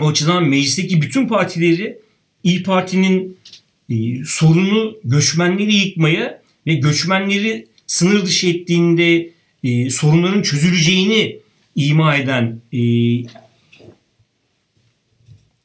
o 0.00 0.08
açıdan 0.08 0.44
meclisteki 0.44 1.02
bütün 1.02 1.28
partileri 1.28 1.98
İyi 2.44 2.62
Parti'nin 2.62 3.38
e, 3.90 4.24
sorunu 4.24 4.96
göçmenleri 5.04 5.74
yıkmaya 5.74 6.42
ve 6.66 6.74
göçmenleri 6.74 7.66
sınır 7.86 8.26
dışı 8.26 8.48
ettiğinde 8.48 9.30
e, 9.64 9.90
sorunların 9.90 10.42
çözüleceğini 10.42 11.36
ima 11.76 12.16
eden 12.16 12.60
e, 12.72 12.80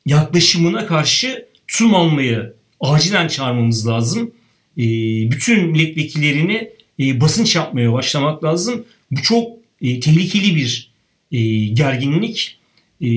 yaklaşımına 0.10 0.86
karşı 0.86 1.46
almaya 1.94 2.54
acilen 2.80 3.28
çağırmamız 3.28 3.88
lazım. 3.88 4.32
E, 4.78 4.84
bütün 5.32 5.66
milletvekillerini 5.66 6.70
e, 7.00 7.22
basınç 7.22 7.56
yapmaya 7.56 7.94
başlamak 7.94 8.44
lazım. 8.44 8.86
Bu 9.12 9.22
çok 9.22 9.52
e, 9.82 10.00
tehlikeli 10.00 10.56
bir 10.56 10.92
e, 11.32 11.66
gerginlik 11.66 12.60
e, 13.02 13.10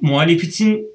muhalefetin 0.00 0.86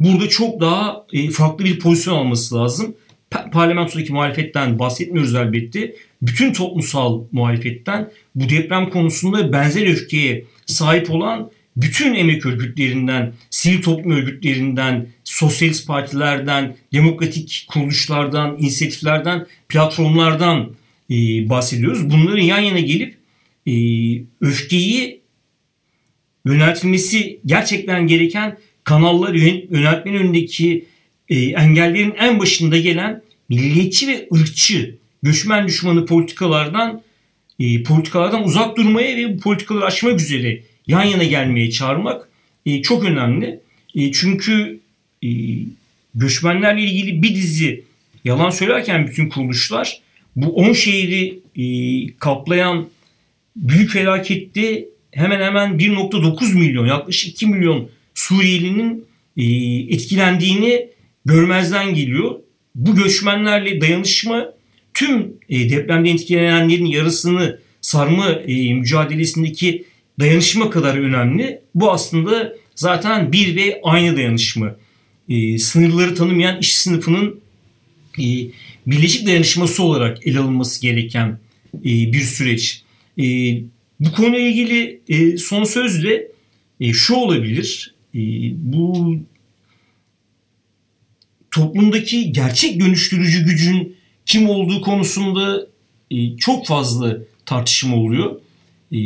burada 0.00 0.28
çok 0.28 0.60
daha 0.60 1.06
farklı 1.32 1.64
bir 1.64 1.78
pozisyon 1.78 2.14
alması 2.16 2.54
lazım. 2.54 2.94
Pa- 3.30 3.50
parlamentodaki 3.50 4.12
muhalefetten 4.12 4.78
bahsetmiyoruz 4.78 5.34
elbette. 5.34 5.94
Bütün 6.22 6.52
toplumsal 6.52 7.24
muhalefetten 7.32 8.10
bu 8.34 8.48
deprem 8.48 8.90
konusunda 8.90 9.52
benzer 9.52 9.86
öfkeye 9.86 10.44
sahip 10.66 11.10
olan 11.10 11.50
bütün 11.78 12.14
emek 12.14 12.46
örgütlerinden, 12.46 13.32
sivil 13.50 13.82
toplum 13.82 14.12
örgütlerinden, 14.12 15.08
sosyalist 15.24 15.86
partilerden, 15.86 16.76
demokratik 16.92 17.64
kuruluşlardan, 17.68 18.56
inisiyatiflerden, 18.58 19.46
platformlardan 19.68 20.74
e, 21.10 21.14
bahsediyoruz. 21.48 22.10
Bunların 22.10 22.42
yan 22.42 22.60
yana 22.60 22.80
gelip 22.80 23.16
e, 23.66 23.72
öfkeyi 24.40 25.20
yöneltilmesi 26.46 27.40
gerçekten 27.46 28.06
gereken 28.06 28.58
kanallar 28.84 29.34
yöneltmenin 29.70 30.18
önündeki 30.18 30.84
e, 31.28 31.38
engellerin 31.38 32.14
en 32.18 32.38
başında 32.38 32.78
gelen 32.78 33.22
milliyetçi 33.48 34.08
ve 34.08 34.28
ırkçı 34.34 34.98
göçmen 35.22 35.66
düşmanı 35.66 36.06
politikalardan 36.06 37.02
e, 37.60 37.82
politikalardan 37.82 38.44
uzak 38.44 38.76
durmaya 38.76 39.16
ve 39.16 39.36
bu 39.36 39.40
politikaları 39.40 39.84
aşmak 39.84 40.20
üzere 40.20 40.62
yan 40.88 41.04
yana 41.04 41.24
gelmeye 41.24 41.70
çağırmak 41.70 42.28
e, 42.66 42.82
çok 42.82 43.04
önemli. 43.04 43.60
E, 43.94 44.12
çünkü 44.12 44.80
e, 45.24 45.28
göçmenlerle 46.14 46.82
ilgili 46.82 47.22
bir 47.22 47.34
dizi 47.34 47.84
yalan 48.24 48.50
söylerken 48.50 49.06
bütün 49.06 49.28
kuruluşlar 49.28 50.00
bu 50.36 50.54
10 50.54 50.72
şehri 50.72 51.40
e, 51.56 51.66
kaplayan 52.18 52.88
büyük 53.56 53.90
felakette 53.90 54.84
hemen 55.10 55.40
hemen 55.40 55.70
1.9 55.70 56.54
milyon 56.54 56.86
yaklaşık 56.86 57.30
2 57.30 57.46
milyon 57.46 57.90
Suriyelinin 58.14 59.04
e, 59.36 59.44
etkilendiğini 59.94 60.88
görmezden 61.24 61.94
geliyor. 61.94 62.34
Bu 62.74 62.94
göçmenlerle 62.94 63.80
dayanışma 63.80 64.52
tüm 64.94 65.32
e, 65.48 65.70
depremde 65.70 66.10
etkilenenlerin 66.10 66.84
yarısını 66.84 67.58
sarma 67.80 68.30
e, 68.30 68.74
mücadelesindeki 68.74 69.84
dayanışma 70.20 70.70
kadar 70.70 70.96
önemli. 70.96 71.60
Bu 71.74 71.92
aslında 71.92 72.52
zaten 72.74 73.32
bir 73.32 73.56
ve 73.56 73.80
aynı 73.84 74.16
dayanışma. 74.16 74.76
Sınırları 75.58 76.14
tanımayan 76.14 76.58
iş 76.58 76.78
sınıfının 76.78 77.40
birleşik 78.86 79.26
dayanışması 79.26 79.82
olarak 79.82 80.26
ele 80.26 80.38
alınması 80.38 80.82
gereken 80.82 81.38
bir 81.84 82.20
süreç. 82.20 82.82
Bu 84.00 84.12
konuyla 84.12 84.38
ilgili 84.38 85.00
e, 85.08 85.36
son 85.36 85.64
söz 85.64 86.04
de 86.04 86.32
e, 86.80 86.92
şu 86.92 87.14
olabilir. 87.14 87.94
E, 88.14 88.18
bu 88.54 89.16
toplumdaki 91.50 92.32
gerçek 92.32 92.80
dönüştürücü 92.80 93.44
gücün 93.44 93.96
kim 94.26 94.48
olduğu 94.48 94.80
konusunda 94.80 95.66
e, 96.10 96.36
çok 96.36 96.66
fazla 96.66 97.18
tartışma 97.46 97.96
oluyor. 97.96 98.40
E, 98.92 98.98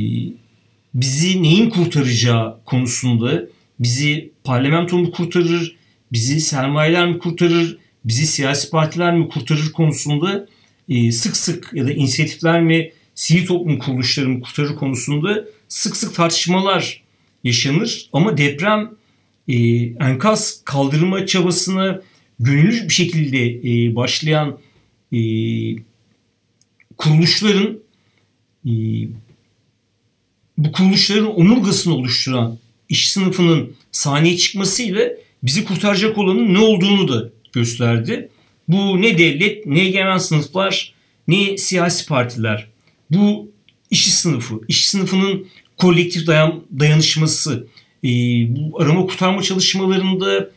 bizi 0.94 1.42
neyin 1.42 1.70
kurtaracağı 1.70 2.64
konusunda, 2.64 3.46
bizi 3.78 4.33
parlamento 4.44 4.98
mu 4.98 5.11
kurtarır, 5.11 5.76
bizi 6.12 6.40
sermayeler 6.40 7.09
mi 7.09 7.18
kurtarır, 7.18 7.78
bizi 8.05 8.26
siyasi 8.26 8.70
partiler 8.70 9.16
mi 9.16 9.28
kurtarır 9.28 9.72
konusunda 9.72 10.48
e, 10.88 11.12
sık 11.12 11.37
sık 11.37 11.70
ya 11.74 11.87
da 11.87 11.92
inisiyatifler 11.92 12.62
mi, 12.62 12.92
sivil 13.14 13.46
toplum 13.46 13.78
kuruluşları 13.78 14.28
mı 14.28 14.40
kurtarır 14.40 14.76
konusunda 14.76 15.44
sık 15.68 15.96
sık 15.96 16.14
tartışmalar 16.14 17.02
yaşanır. 17.44 18.09
Ama 18.12 18.37
deprem 18.37 18.90
e, 19.48 19.57
enkaz 19.85 20.62
kaldırma 20.64 21.26
çabasına 21.26 22.00
gönüllü 22.40 22.88
bir 22.88 22.94
şekilde 22.94 23.46
e, 23.48 23.96
başlayan 23.96 24.59
e, 25.12 25.20
kuruluşların 26.96 27.78
bu 30.58 30.72
kuruluşların 30.72 31.40
omurgasını 31.40 31.94
oluşturan 31.94 32.58
iş 32.88 33.12
sınıfının 33.12 33.76
sahneye 33.92 34.36
çıkmasıyla 34.36 35.08
bizi 35.42 35.64
kurtaracak 35.64 36.18
olanın 36.18 36.54
ne 36.54 36.58
olduğunu 36.58 37.08
da 37.08 37.28
gösterdi. 37.52 38.28
Bu 38.68 39.02
ne 39.02 39.18
devlet, 39.18 39.66
ne 39.66 39.80
egemen 39.80 40.18
sınıflar, 40.18 40.94
ne 41.28 41.56
siyasi 41.56 42.06
partiler. 42.06 42.68
Bu 43.10 43.50
işçi 43.90 44.10
sınıfı, 44.10 44.60
işçi 44.68 44.88
sınıfının 44.88 45.46
kolektif 45.76 46.26
dayan, 46.26 46.62
dayanışması, 46.80 47.66
e, 48.04 48.08
bu 48.48 48.80
arama 48.80 49.06
kurtarma 49.06 49.42
çalışmalarında 49.42 50.50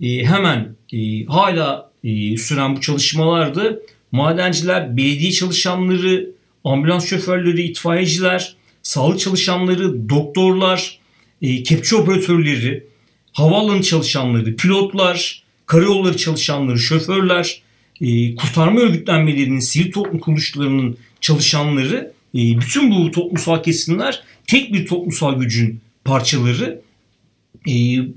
e, 0.00 0.24
hemen 0.24 0.76
e, 0.92 1.24
hala 1.24 1.90
e, 2.04 2.36
süren 2.36 2.76
bu 2.76 2.80
çalışmalarda 2.80 3.78
madenciler, 4.12 4.96
belediye 4.96 5.32
çalışanları, 5.32 6.30
ambulans 6.64 7.06
şoförleri, 7.06 7.62
itfaiyeciler, 7.62 8.56
sağlık 8.88 9.20
çalışanları, 9.20 10.08
doktorlar, 10.08 10.98
e, 11.42 11.62
kepçe 11.62 11.96
operatörleri, 11.96 12.86
havaalanı 13.32 13.82
çalışanları, 13.82 14.56
pilotlar, 14.56 15.42
karayolları 15.66 16.16
çalışanları, 16.16 16.78
şoförler, 16.78 17.62
e, 18.00 18.34
kurtarma 18.34 18.80
örgütlenmelerinin, 18.80 19.58
sivil 19.58 19.92
toplum 19.92 20.18
kuruluşlarının 20.18 20.96
çalışanları, 21.20 22.12
e, 22.34 22.38
bütün 22.38 22.90
bu 22.90 23.10
toplumsal 23.10 23.62
kesimler 23.62 24.22
tek 24.46 24.72
bir 24.72 24.86
toplumsal 24.86 25.40
gücün 25.40 25.80
parçaları. 26.04 26.80
E, 27.68 27.72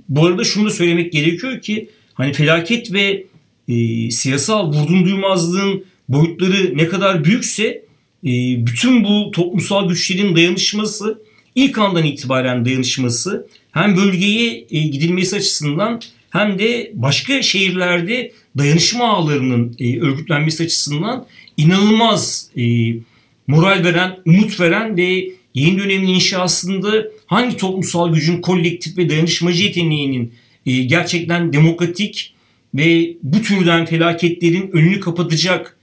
bu 0.09 0.25
arada 0.25 0.43
şunu 0.43 0.65
da 0.65 0.69
söylemek 0.69 1.11
gerekiyor 1.11 1.61
ki 1.61 1.89
hani 2.13 2.33
felaket 2.33 2.93
ve 2.93 3.23
e, 3.67 4.11
siyasal 4.11 4.73
vurdum 4.73 5.05
duymazlığın 5.05 5.85
boyutları 6.09 6.77
ne 6.77 6.87
kadar 6.87 7.23
büyükse 7.25 7.90
bütün 8.23 9.03
bu 9.03 9.31
toplumsal 9.31 9.89
güçlerin 9.89 10.35
dayanışması 10.35 11.21
ilk 11.55 11.77
andan 11.77 12.03
itibaren 12.03 12.65
dayanışması 12.65 13.47
hem 13.71 13.97
bölgeye 13.97 14.65
e, 14.71 14.79
gidilmesi 14.79 15.35
açısından 15.35 16.01
hem 16.29 16.59
de 16.59 16.91
başka 16.93 17.41
şehirlerde 17.41 18.31
dayanışma 18.57 19.09
ağlarının 19.09 19.75
e, 19.79 19.99
örgütlenmesi 19.99 20.63
açısından 20.63 21.25
inanılmaz 21.57 22.49
e, 22.57 22.93
moral 23.47 23.83
veren, 23.83 24.17
umut 24.25 24.59
veren 24.59 24.97
ve 24.97 25.29
yeni 25.53 25.79
dönemin 25.79 26.07
inşasında 26.07 27.05
hangi 27.25 27.57
toplumsal 27.57 28.13
gücün 28.13 28.41
kolektif 28.41 28.97
ve 28.97 29.09
dayanışmacı 29.09 29.63
yeteneğinin 29.63 30.33
gerçekten 30.65 31.53
demokratik 31.53 32.33
ve 32.75 33.13
bu 33.23 33.41
türden 33.41 33.85
felaketlerin 33.85 34.69
önünü 34.73 34.99
kapatacak 34.99 35.77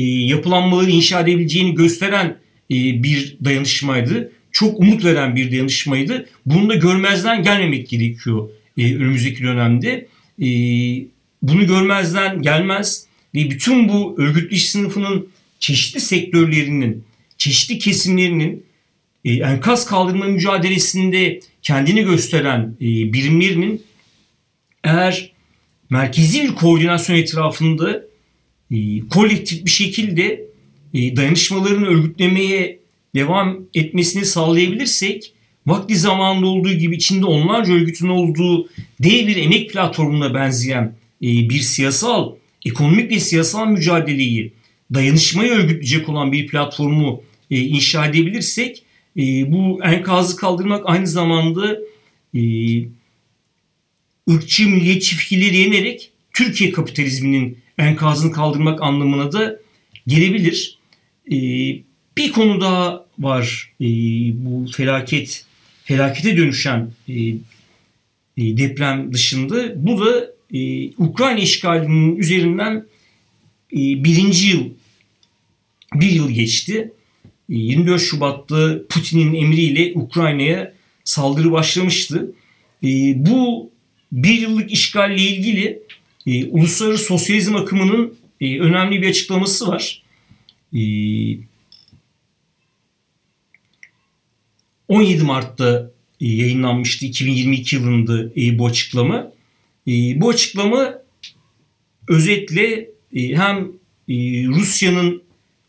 yapılanmaları 0.00 0.90
inşa 0.90 1.20
edebileceğini 1.20 1.74
gösteren 1.74 2.26
e, 2.70 3.02
bir 3.02 3.36
dayanışmaydı. 3.44 4.32
Çok 4.52 4.80
umut 4.80 5.04
veren 5.04 5.36
bir 5.36 5.52
dayanışmaydı. 5.52 6.26
Bunu 6.46 6.68
da 6.68 6.74
görmezden 6.74 7.42
gelmemek 7.42 7.88
gerekiyor 7.88 8.48
e, 8.78 8.96
önümüzdeki 8.96 9.42
dönemde. 9.42 10.06
E, 10.42 10.48
bunu 11.42 11.66
görmezden 11.66 12.42
gelmez 12.42 13.06
ve 13.34 13.50
bütün 13.50 13.88
bu 13.88 14.14
örgütlü 14.18 14.54
iş 14.54 14.70
sınıfının 14.70 15.28
çeşitli 15.60 16.00
sektörlerinin, 16.00 17.04
çeşitli 17.38 17.78
kesimlerinin 17.78 18.66
e, 19.24 19.32
enkaz 19.32 19.86
kaldırma 19.86 20.24
mücadelesinde 20.24 21.40
kendini 21.62 22.04
gösteren 22.04 22.76
e, 22.80 22.86
birimlerinin 23.12 23.82
eğer 24.84 25.32
merkezi 25.90 26.42
bir 26.42 26.54
koordinasyon 26.54 27.16
etrafında 27.16 28.02
e, 28.72 29.08
kolektif 29.08 29.64
bir 29.64 29.70
şekilde 29.70 30.44
e, 30.94 31.16
dayanışmaların 31.16 31.84
örgütlemeye 31.84 32.78
devam 33.14 33.60
etmesini 33.74 34.24
sağlayabilirsek 34.24 35.32
vakti 35.66 35.96
zamanında 35.96 36.46
olduğu 36.46 36.72
gibi 36.72 36.96
içinde 36.96 37.26
onlarca 37.26 37.74
örgütün 37.74 38.08
olduğu 38.08 38.68
dev 39.00 39.26
bir 39.26 39.36
emek 39.36 39.72
platformuna 39.72 40.34
benzeyen 40.34 40.84
e, 41.22 41.26
bir 41.26 41.60
siyasal, 41.60 42.32
ekonomik 42.66 43.10
ve 43.10 43.20
siyasal 43.20 43.66
mücadeleyi 43.66 44.52
dayanışmayı 44.94 45.50
örgütleyecek 45.52 46.08
olan 46.08 46.32
bir 46.32 46.46
platformu 46.46 47.22
e, 47.50 47.58
inşa 47.58 48.06
edebilirsek 48.06 48.82
e, 49.16 49.52
bu 49.52 49.80
enkazı 49.84 50.36
kaldırmak 50.36 50.82
aynı 50.86 51.06
zamanda 51.06 51.78
e, 52.34 52.40
ırkçı 54.30 54.68
milliyetçi 54.68 55.16
fikirleri 55.16 55.56
yenerek 55.56 56.11
Türkiye 56.32 56.72
kapitalizminin 56.72 57.58
enkazını 57.78 58.32
kaldırmak 58.32 58.82
anlamına 58.82 59.32
da 59.32 59.56
gelebilir. 60.06 60.78
E, 61.32 61.36
bir 62.16 62.32
konu 62.32 62.60
daha 62.60 63.06
var 63.18 63.72
e, 63.80 63.86
bu 64.34 64.66
felaket 64.72 65.46
felakete 65.84 66.36
dönüşen 66.36 66.90
e, 67.08 67.14
e, 68.36 68.56
deprem 68.56 69.12
dışında. 69.12 69.86
Bu 69.86 70.06
da 70.06 70.32
Ukrayna 70.98 71.38
işgalinin 71.38 72.16
üzerinden 72.16 72.86
birinci 73.72 74.48
yıl 74.48 74.64
bir 75.94 76.10
yıl 76.10 76.30
geçti. 76.30 76.92
24 77.48 78.00
e, 78.00 78.04
Şubat'ta 78.04 78.78
Putin'in 78.88 79.34
emriyle 79.34 79.92
Ukrayna'ya 79.94 80.74
saldırı 81.04 81.52
başlamıştı. 81.52 82.32
Bu 83.14 83.70
bir 84.12 84.40
yıllık 84.40 84.72
işgalle 84.72 85.22
ilgili 85.22 85.82
e, 86.26 86.44
uluslararası 86.44 87.04
sosyalizm 87.04 87.56
akımının 87.56 88.14
e, 88.40 88.58
önemli 88.58 89.02
bir 89.02 89.08
açıklaması 89.08 89.68
var. 89.68 90.02
E, 90.74 90.80
17 94.88 95.22
Mart'ta 95.22 95.90
e, 96.20 96.26
yayınlanmıştı 96.26 97.06
2022 97.06 97.76
yılında 97.76 98.24
e, 98.36 98.58
bu 98.58 98.66
açıklama. 98.66 99.32
E, 99.88 100.20
bu 100.20 100.28
açıklama 100.28 100.94
özetle 102.08 102.90
e, 103.14 103.36
hem 103.36 103.56
e, 104.08 104.14
Rusya'nın 104.46 105.22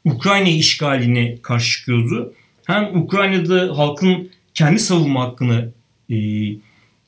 Ukrayna 0.06 0.50
işgaline 0.50 1.38
karşı 1.42 1.72
çıkıyordu. 1.72 2.34
Hem 2.66 3.02
Ukrayna'da 3.02 3.78
halkın 3.78 4.30
kendi 4.54 4.80
savunma 4.80 5.22
hakkını 5.22 5.72
e, 6.12 6.16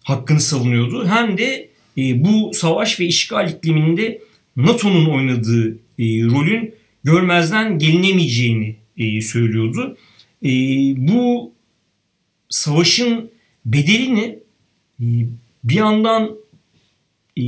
hakkını 0.04 0.40
savunuyordu. 0.40 1.08
Hem 1.08 1.38
de 1.38 1.70
e, 1.98 2.26
bu 2.26 2.52
savaş 2.54 3.00
ve 3.00 3.06
işgal 3.06 3.50
ikliminde 3.52 4.22
NATO'nun 4.56 5.06
oynadığı 5.06 5.72
e, 5.74 6.04
rolün 6.24 6.76
görmezden 7.04 7.80
gelinemeyeceğini 7.80 8.76
e, 8.98 9.22
söylüyordu. 9.22 9.98
E, 10.44 10.50
bu 10.98 11.54
savaşın 12.50 13.32
bedelini 13.66 14.40
e, 15.00 15.08
bir 15.64 15.76
yandan 15.76 16.32
e, 17.38 17.44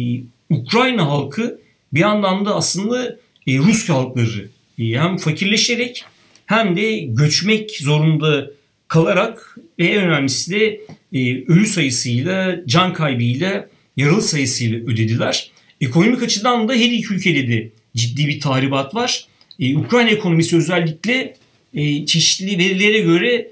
Ukrayna 0.50 1.06
halkı 1.06 1.60
bir 1.94 2.00
yandan 2.00 2.46
da 2.46 2.56
aslında 2.56 3.18
e, 3.48 3.58
Rus 3.58 3.90
halkları 3.90 4.50
e, 4.80 4.84
hem 4.84 5.18
fakirleşerek 5.18 6.06
hem 6.46 6.76
de 6.76 7.00
göçmek 7.00 7.72
zorunda 7.72 8.52
kalarak 8.88 9.58
ve 9.80 9.88
en 9.88 10.04
önemlisi 10.04 10.52
de 10.52 10.82
e, 11.14 11.46
ölü 11.46 11.66
sayısıyla, 11.66 12.66
can 12.66 12.94
kaybıyla 12.94 13.68
yaralı 13.98 14.22
sayısıyla 14.22 14.80
ödediler. 14.80 15.52
Ekonomik 15.82 16.24
açıdan 16.24 16.68
da 16.68 16.74
her 16.74 16.92
iki 16.92 17.14
ülkede 17.14 17.48
de 17.48 17.72
ciddi 17.96 18.28
bir 18.28 18.40
tahribat 18.40 18.96
var. 18.96 19.28
Ee, 19.60 19.76
Ukrayna 19.76 20.10
ekonomisi 20.10 20.58
özellikle 20.58 21.38
e, 21.74 22.06
çeşitli 22.06 22.58
verilere 22.58 23.00
göre 23.00 23.52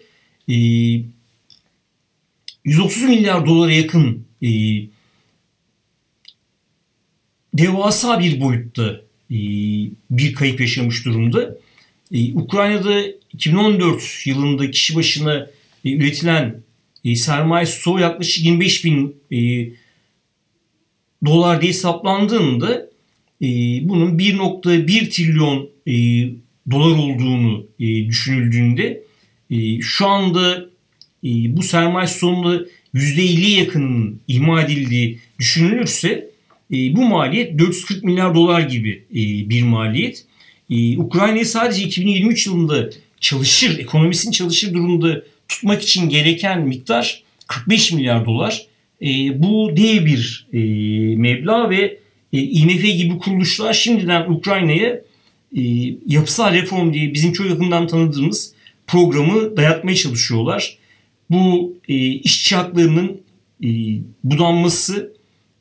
e, 0.50 0.56
130 2.66 3.04
milyar 3.04 3.46
dolara 3.46 3.72
yakın 3.72 4.26
e, 4.44 4.50
devasa 7.54 8.20
bir 8.20 8.42
boyutta 8.42 9.02
e, 9.32 9.38
bir 10.12 10.34
kayıp 10.34 10.60
yaşamış 10.62 11.06
durumda. 11.06 11.58
E, 12.12 12.34
Ukrayna'da 12.34 13.02
2014 13.34 14.04
yılında 14.26 14.72
kişi 14.72 14.96
başına 14.96 15.48
e, 15.86 15.92
üretilen 15.92 16.64
e, 17.06 17.16
sermaye 17.16 17.66
stoğu 17.66 18.00
yaklaşık 18.00 18.46
25 18.46 18.86
bin 18.86 19.16
e, 19.32 19.70
dolar 21.26 21.62
diye 21.62 21.72
hesaplandığında 21.72 22.90
e, 23.42 23.48
bunun 23.90 24.18
1.1 24.18 25.10
trilyon 25.10 25.70
e, 25.88 25.94
dolar 26.72 26.98
olduğunu 26.98 27.68
e, 27.80 28.08
düşünüldüğünde 28.08 29.04
e, 29.52 29.82
şu 29.82 30.08
anda 30.08 30.66
e, 31.24 31.58
bu 31.58 31.64
sermaye 31.64 32.08
sonunda 32.08 32.66
%50 32.94 33.60
yakınının 33.60 34.20
ima 34.28 34.62
edildiği 34.62 35.20
düşünülürse 35.40 36.30
e, 36.74 36.96
bu 36.96 37.06
maliyet 37.06 37.60
440 37.60 38.04
milyar 38.04 38.36
dolar 38.36 38.62
gibi 38.62 39.06
e, 39.12 39.50
bir 39.50 39.64
maliyet. 39.64 40.26
E, 40.70 40.98
Ukrayna'yı 40.98 41.46
sadece 41.46 41.84
2023 41.84 42.48
yılında 42.48 42.90
çalışır, 43.20 43.80
ekonomisini 43.80 44.34
çalışır 44.34 44.74
durumda 44.74 45.24
tutmak 45.48 45.82
için 45.82 46.10
gereken 46.10 46.62
miktar 46.62 47.24
45 47.48 47.92
milyar 47.92 48.26
dolar. 48.26 48.66
E, 49.02 49.44
bu 49.44 49.72
dev 49.78 50.06
bir 50.06 50.48
e, 50.54 50.60
meblağ 51.16 51.70
ve 51.70 52.00
e, 52.34 52.38
IMF 52.40 52.82
gibi 52.82 53.18
kuruluşlar 53.18 53.74
şimdiden 53.74 54.30
Ukrayna'ya 54.30 55.02
e, 55.58 55.62
yapısal 56.08 56.54
reform 56.54 56.94
diye 56.94 57.14
bizim 57.14 57.34
çok 57.34 57.48
yakından 57.50 57.88
tanıdığımız 57.88 58.54
programı 58.88 59.58
dayatmaya 59.58 59.96
çalışıyorlar. 59.96 60.78
Bu 61.30 61.74
e, 61.90 61.96
işçi 62.10 62.56
haklarının 62.56 63.22
e, 63.64 63.70
budanması, 64.24 65.16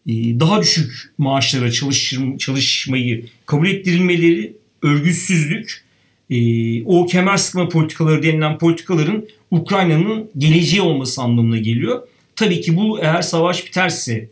e, 0.07 0.12
daha 0.40 0.62
düşük 0.62 1.12
maaşlara 1.18 1.70
çalışır, 1.70 2.38
çalışmayı 2.38 3.27
kabul 3.47 3.68
ettirilmeleri, 3.68 4.57
örgütsüzlük, 4.83 5.85
e, 6.31 6.85
o 6.85 7.07
kemer 7.07 7.37
sıkma 7.37 7.68
politikaları 7.68 8.23
denilen 8.23 8.59
politikaların 8.59 9.29
Ukrayna'nın 9.51 10.31
geleceği 10.38 10.83
olması 10.83 11.23
anlamına 11.23 11.59
geliyor. 11.59 12.09
Tabii 12.37 12.61
ki 12.61 12.77
bu 12.77 13.01
eğer 13.01 13.23
savaş 13.23 13.66
biterse 13.66 14.29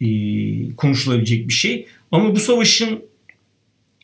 e, 0.00 0.06
konuşulabilecek 0.76 1.48
bir 1.48 1.52
şey. 1.52 1.86
Ama 2.10 2.34
bu 2.34 2.40
savaşın 2.40 3.04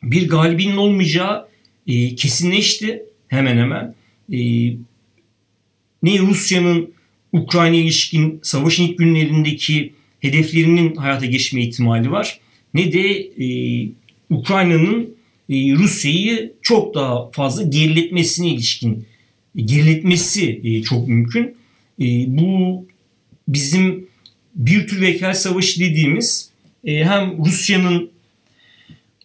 bir 0.03 0.29
galibinin 0.29 0.77
olmayacağı 0.77 1.47
e, 1.87 2.15
kesinleşti 2.15 3.03
hemen 3.27 3.57
hemen. 3.57 3.95
E, 4.33 4.39
ne 6.03 6.19
Rusya'nın 6.19 6.93
Ukrayna 7.33 7.75
ilişkin 7.75 8.39
savaşın 8.43 8.83
ilk 8.83 8.97
günlerindeki 8.97 9.93
hedeflerinin 10.19 10.95
hayata 10.95 11.25
geçme 11.25 11.61
ihtimali 11.61 12.11
var. 12.11 12.39
Ne 12.73 12.93
de 12.93 13.09
e, 13.19 13.87
Ukrayna'nın 14.29 15.15
e, 15.49 15.55
Rusya'yı 15.73 16.53
çok 16.61 16.95
daha 16.95 17.31
fazla 17.31 17.63
geriletmesine 17.63 18.47
ilişkin 18.47 19.05
geriletmesi 19.55 20.61
e, 20.63 20.83
çok 20.83 21.07
mümkün. 21.07 21.55
E, 22.01 22.05
bu 22.27 22.85
bizim 23.53 24.07
bir 24.55 24.87
tür 24.87 25.01
vekal 25.01 25.33
savaşı 25.33 25.79
dediğimiz 25.79 26.49
e, 26.83 27.05
hem 27.05 27.45
Rusya'nın 27.45 28.11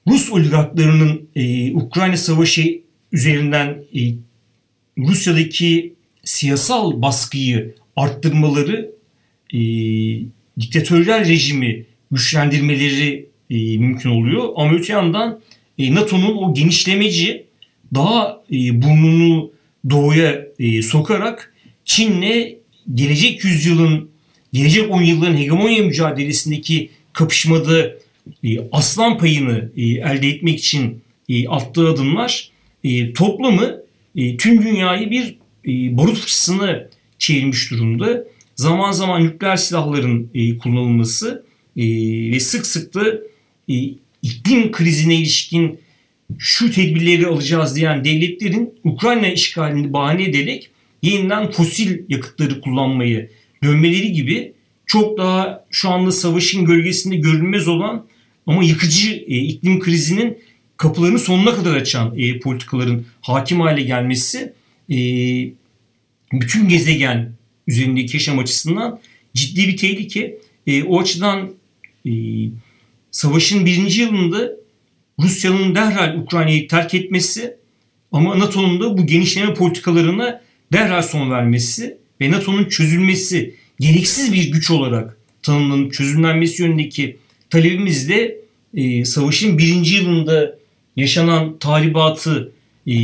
Rus 0.08 0.30
oligarklarının 0.30 1.28
e, 1.36 1.72
Ukrayna 1.72 2.16
savaşı 2.16 2.80
üzerinden 3.12 3.68
e, 3.96 4.00
Rusya'daki 4.98 5.94
siyasal 6.24 7.02
baskıyı 7.02 7.74
arttırmaları 7.96 8.90
e, 9.54 9.60
diktatöryel 10.60 11.28
rejimi 11.28 11.86
güçlendirmeleri 12.10 13.28
e, 13.50 13.78
mümkün 13.78 14.10
oluyor. 14.10 14.48
Ama 14.56 14.72
öte 14.72 14.92
yandan 14.92 15.40
e, 15.78 15.94
NATO'nun 15.94 16.36
o 16.36 16.54
genişlemeci 16.54 17.46
daha 17.94 18.42
e, 18.52 18.82
burnunu 18.82 19.50
doğuya 19.90 20.46
e, 20.58 20.82
sokarak 20.82 21.54
Çin'le 21.84 22.56
gelecek 22.94 23.44
yüzyılın, 23.44 24.10
gelecek 24.56 24.90
10 24.90 25.02
yılların 25.02 25.36
hegemonya 25.36 25.84
mücadelesindeki 25.84 26.90
kapışmada 27.12 27.92
e, 28.44 28.68
aslan 28.72 29.18
payını 29.18 29.70
e, 29.76 29.82
elde 29.82 30.28
etmek 30.28 30.58
için 30.58 31.02
e, 31.28 31.48
attığı 31.48 31.88
adımlar 31.88 32.50
toplamı 33.14 33.82
tüm 34.38 34.62
dünyayı 34.62 35.10
bir 35.10 35.38
barut 35.96 36.18
fıçısına 36.18 36.88
çevirmiş 37.18 37.70
durumda. 37.70 38.24
Zaman 38.56 38.92
zaman 38.92 39.24
nükleer 39.24 39.56
silahların 39.56 40.30
kullanılması 40.62 41.44
ve 41.76 42.40
sık 42.40 42.66
sık 42.66 42.94
da 42.94 43.04
iklim 44.22 44.72
krizine 44.72 45.14
ilişkin 45.14 45.78
şu 46.38 46.70
tedbirleri 46.70 47.26
alacağız 47.26 47.76
diyen 47.76 48.04
devletlerin 48.04 48.74
Ukrayna 48.84 49.28
işgalini 49.28 49.92
bahane 49.92 50.24
ederek 50.24 50.70
yeniden 51.02 51.50
fosil 51.50 51.98
yakıtları 52.08 52.60
kullanmayı 52.60 53.30
dönmeleri 53.66 54.12
gibi 54.12 54.52
çok 54.86 55.18
daha 55.18 55.64
şu 55.70 55.90
anda 55.90 56.12
savaşın 56.12 56.64
gölgesinde 56.64 57.16
görünmez 57.16 57.68
olan 57.68 58.06
ama 58.46 58.64
yıkıcı 58.64 59.12
e, 59.12 59.38
iklim 59.38 59.80
krizinin 59.80 60.38
kapılarını 60.76 61.18
sonuna 61.18 61.54
kadar 61.54 61.76
açan 61.76 62.18
e, 62.18 62.38
politikaların 62.38 63.04
hakim 63.20 63.60
hale 63.60 63.82
gelmesi 63.82 64.52
e, 64.90 64.96
bütün 66.32 66.68
gezegen 66.68 67.32
üzerindeki 67.66 68.16
yaşam 68.16 68.38
açısından 68.38 69.00
ciddi 69.34 69.68
bir 69.68 69.76
tehlike. 69.76 70.38
E, 70.66 70.82
o 70.82 71.00
açıdan 71.00 71.50
e, 72.06 72.12
savaşın 73.10 73.66
birinci 73.66 74.00
yılında 74.00 74.50
Rusya'nın 75.20 75.74
derhal 75.74 76.16
Ukrayna'yı 76.16 76.68
terk 76.68 76.94
etmesi 76.94 77.56
ama 78.12 78.38
NATO'nun 78.38 78.80
da 78.80 78.98
bu 78.98 79.06
genişleme 79.06 79.54
politikalarına 79.54 80.42
derhal 80.72 81.02
son 81.02 81.30
vermesi 81.30 81.98
ve 82.20 82.30
NATO'nun 82.30 82.64
çözülmesi 82.64 83.54
gereksiz 83.80 84.32
bir 84.32 84.52
güç 84.52 84.70
olarak 84.70 85.16
tanımlanıp 85.42 85.92
çözümlenmesi 85.92 86.62
yönündeki 86.62 87.16
talebimiz 87.50 88.08
de 88.08 88.40
e, 88.74 89.04
savaşın 89.04 89.58
birinci 89.58 89.96
yılında 89.96 90.58
yaşanan 90.96 91.58
talibatı 91.58 92.52
e, 92.86 92.94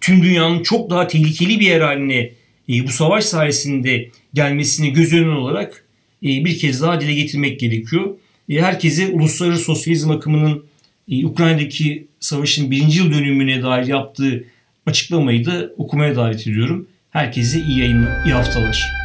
tüm 0.00 0.22
dünyanın 0.22 0.62
çok 0.62 0.90
daha 0.90 1.06
tehlikeli 1.06 1.60
bir 1.60 1.66
yer 1.66 1.80
haline 1.80 2.32
e, 2.68 2.86
bu 2.86 2.88
savaş 2.88 3.24
sayesinde 3.24 4.08
gelmesini 4.34 4.92
göz 4.92 5.12
önüne 5.12 5.34
olarak 5.34 5.84
e, 6.22 6.26
bir 6.26 6.58
kez 6.58 6.82
daha 6.82 7.00
dile 7.00 7.14
getirmek 7.14 7.60
gerekiyor. 7.60 8.14
E, 8.48 8.60
herkese 8.60 9.08
uluslararası 9.08 9.64
sosyalizm 9.64 10.10
akımının 10.10 10.64
e, 11.08 11.26
Ukrayna'daki 11.26 12.06
savaşın 12.20 12.70
birinci 12.70 12.98
yıl 12.98 13.12
dönümüne 13.12 13.62
dair 13.62 13.86
yaptığı 13.86 14.44
açıklamayı 14.86 15.46
da 15.46 15.70
okumaya 15.76 16.16
davet 16.16 16.40
ediyorum. 16.46 16.88
Herkese 17.12 17.58
iyi 17.58 17.78
yayın, 17.78 18.08
iyi 18.24 18.34
haftalar. 18.34 19.01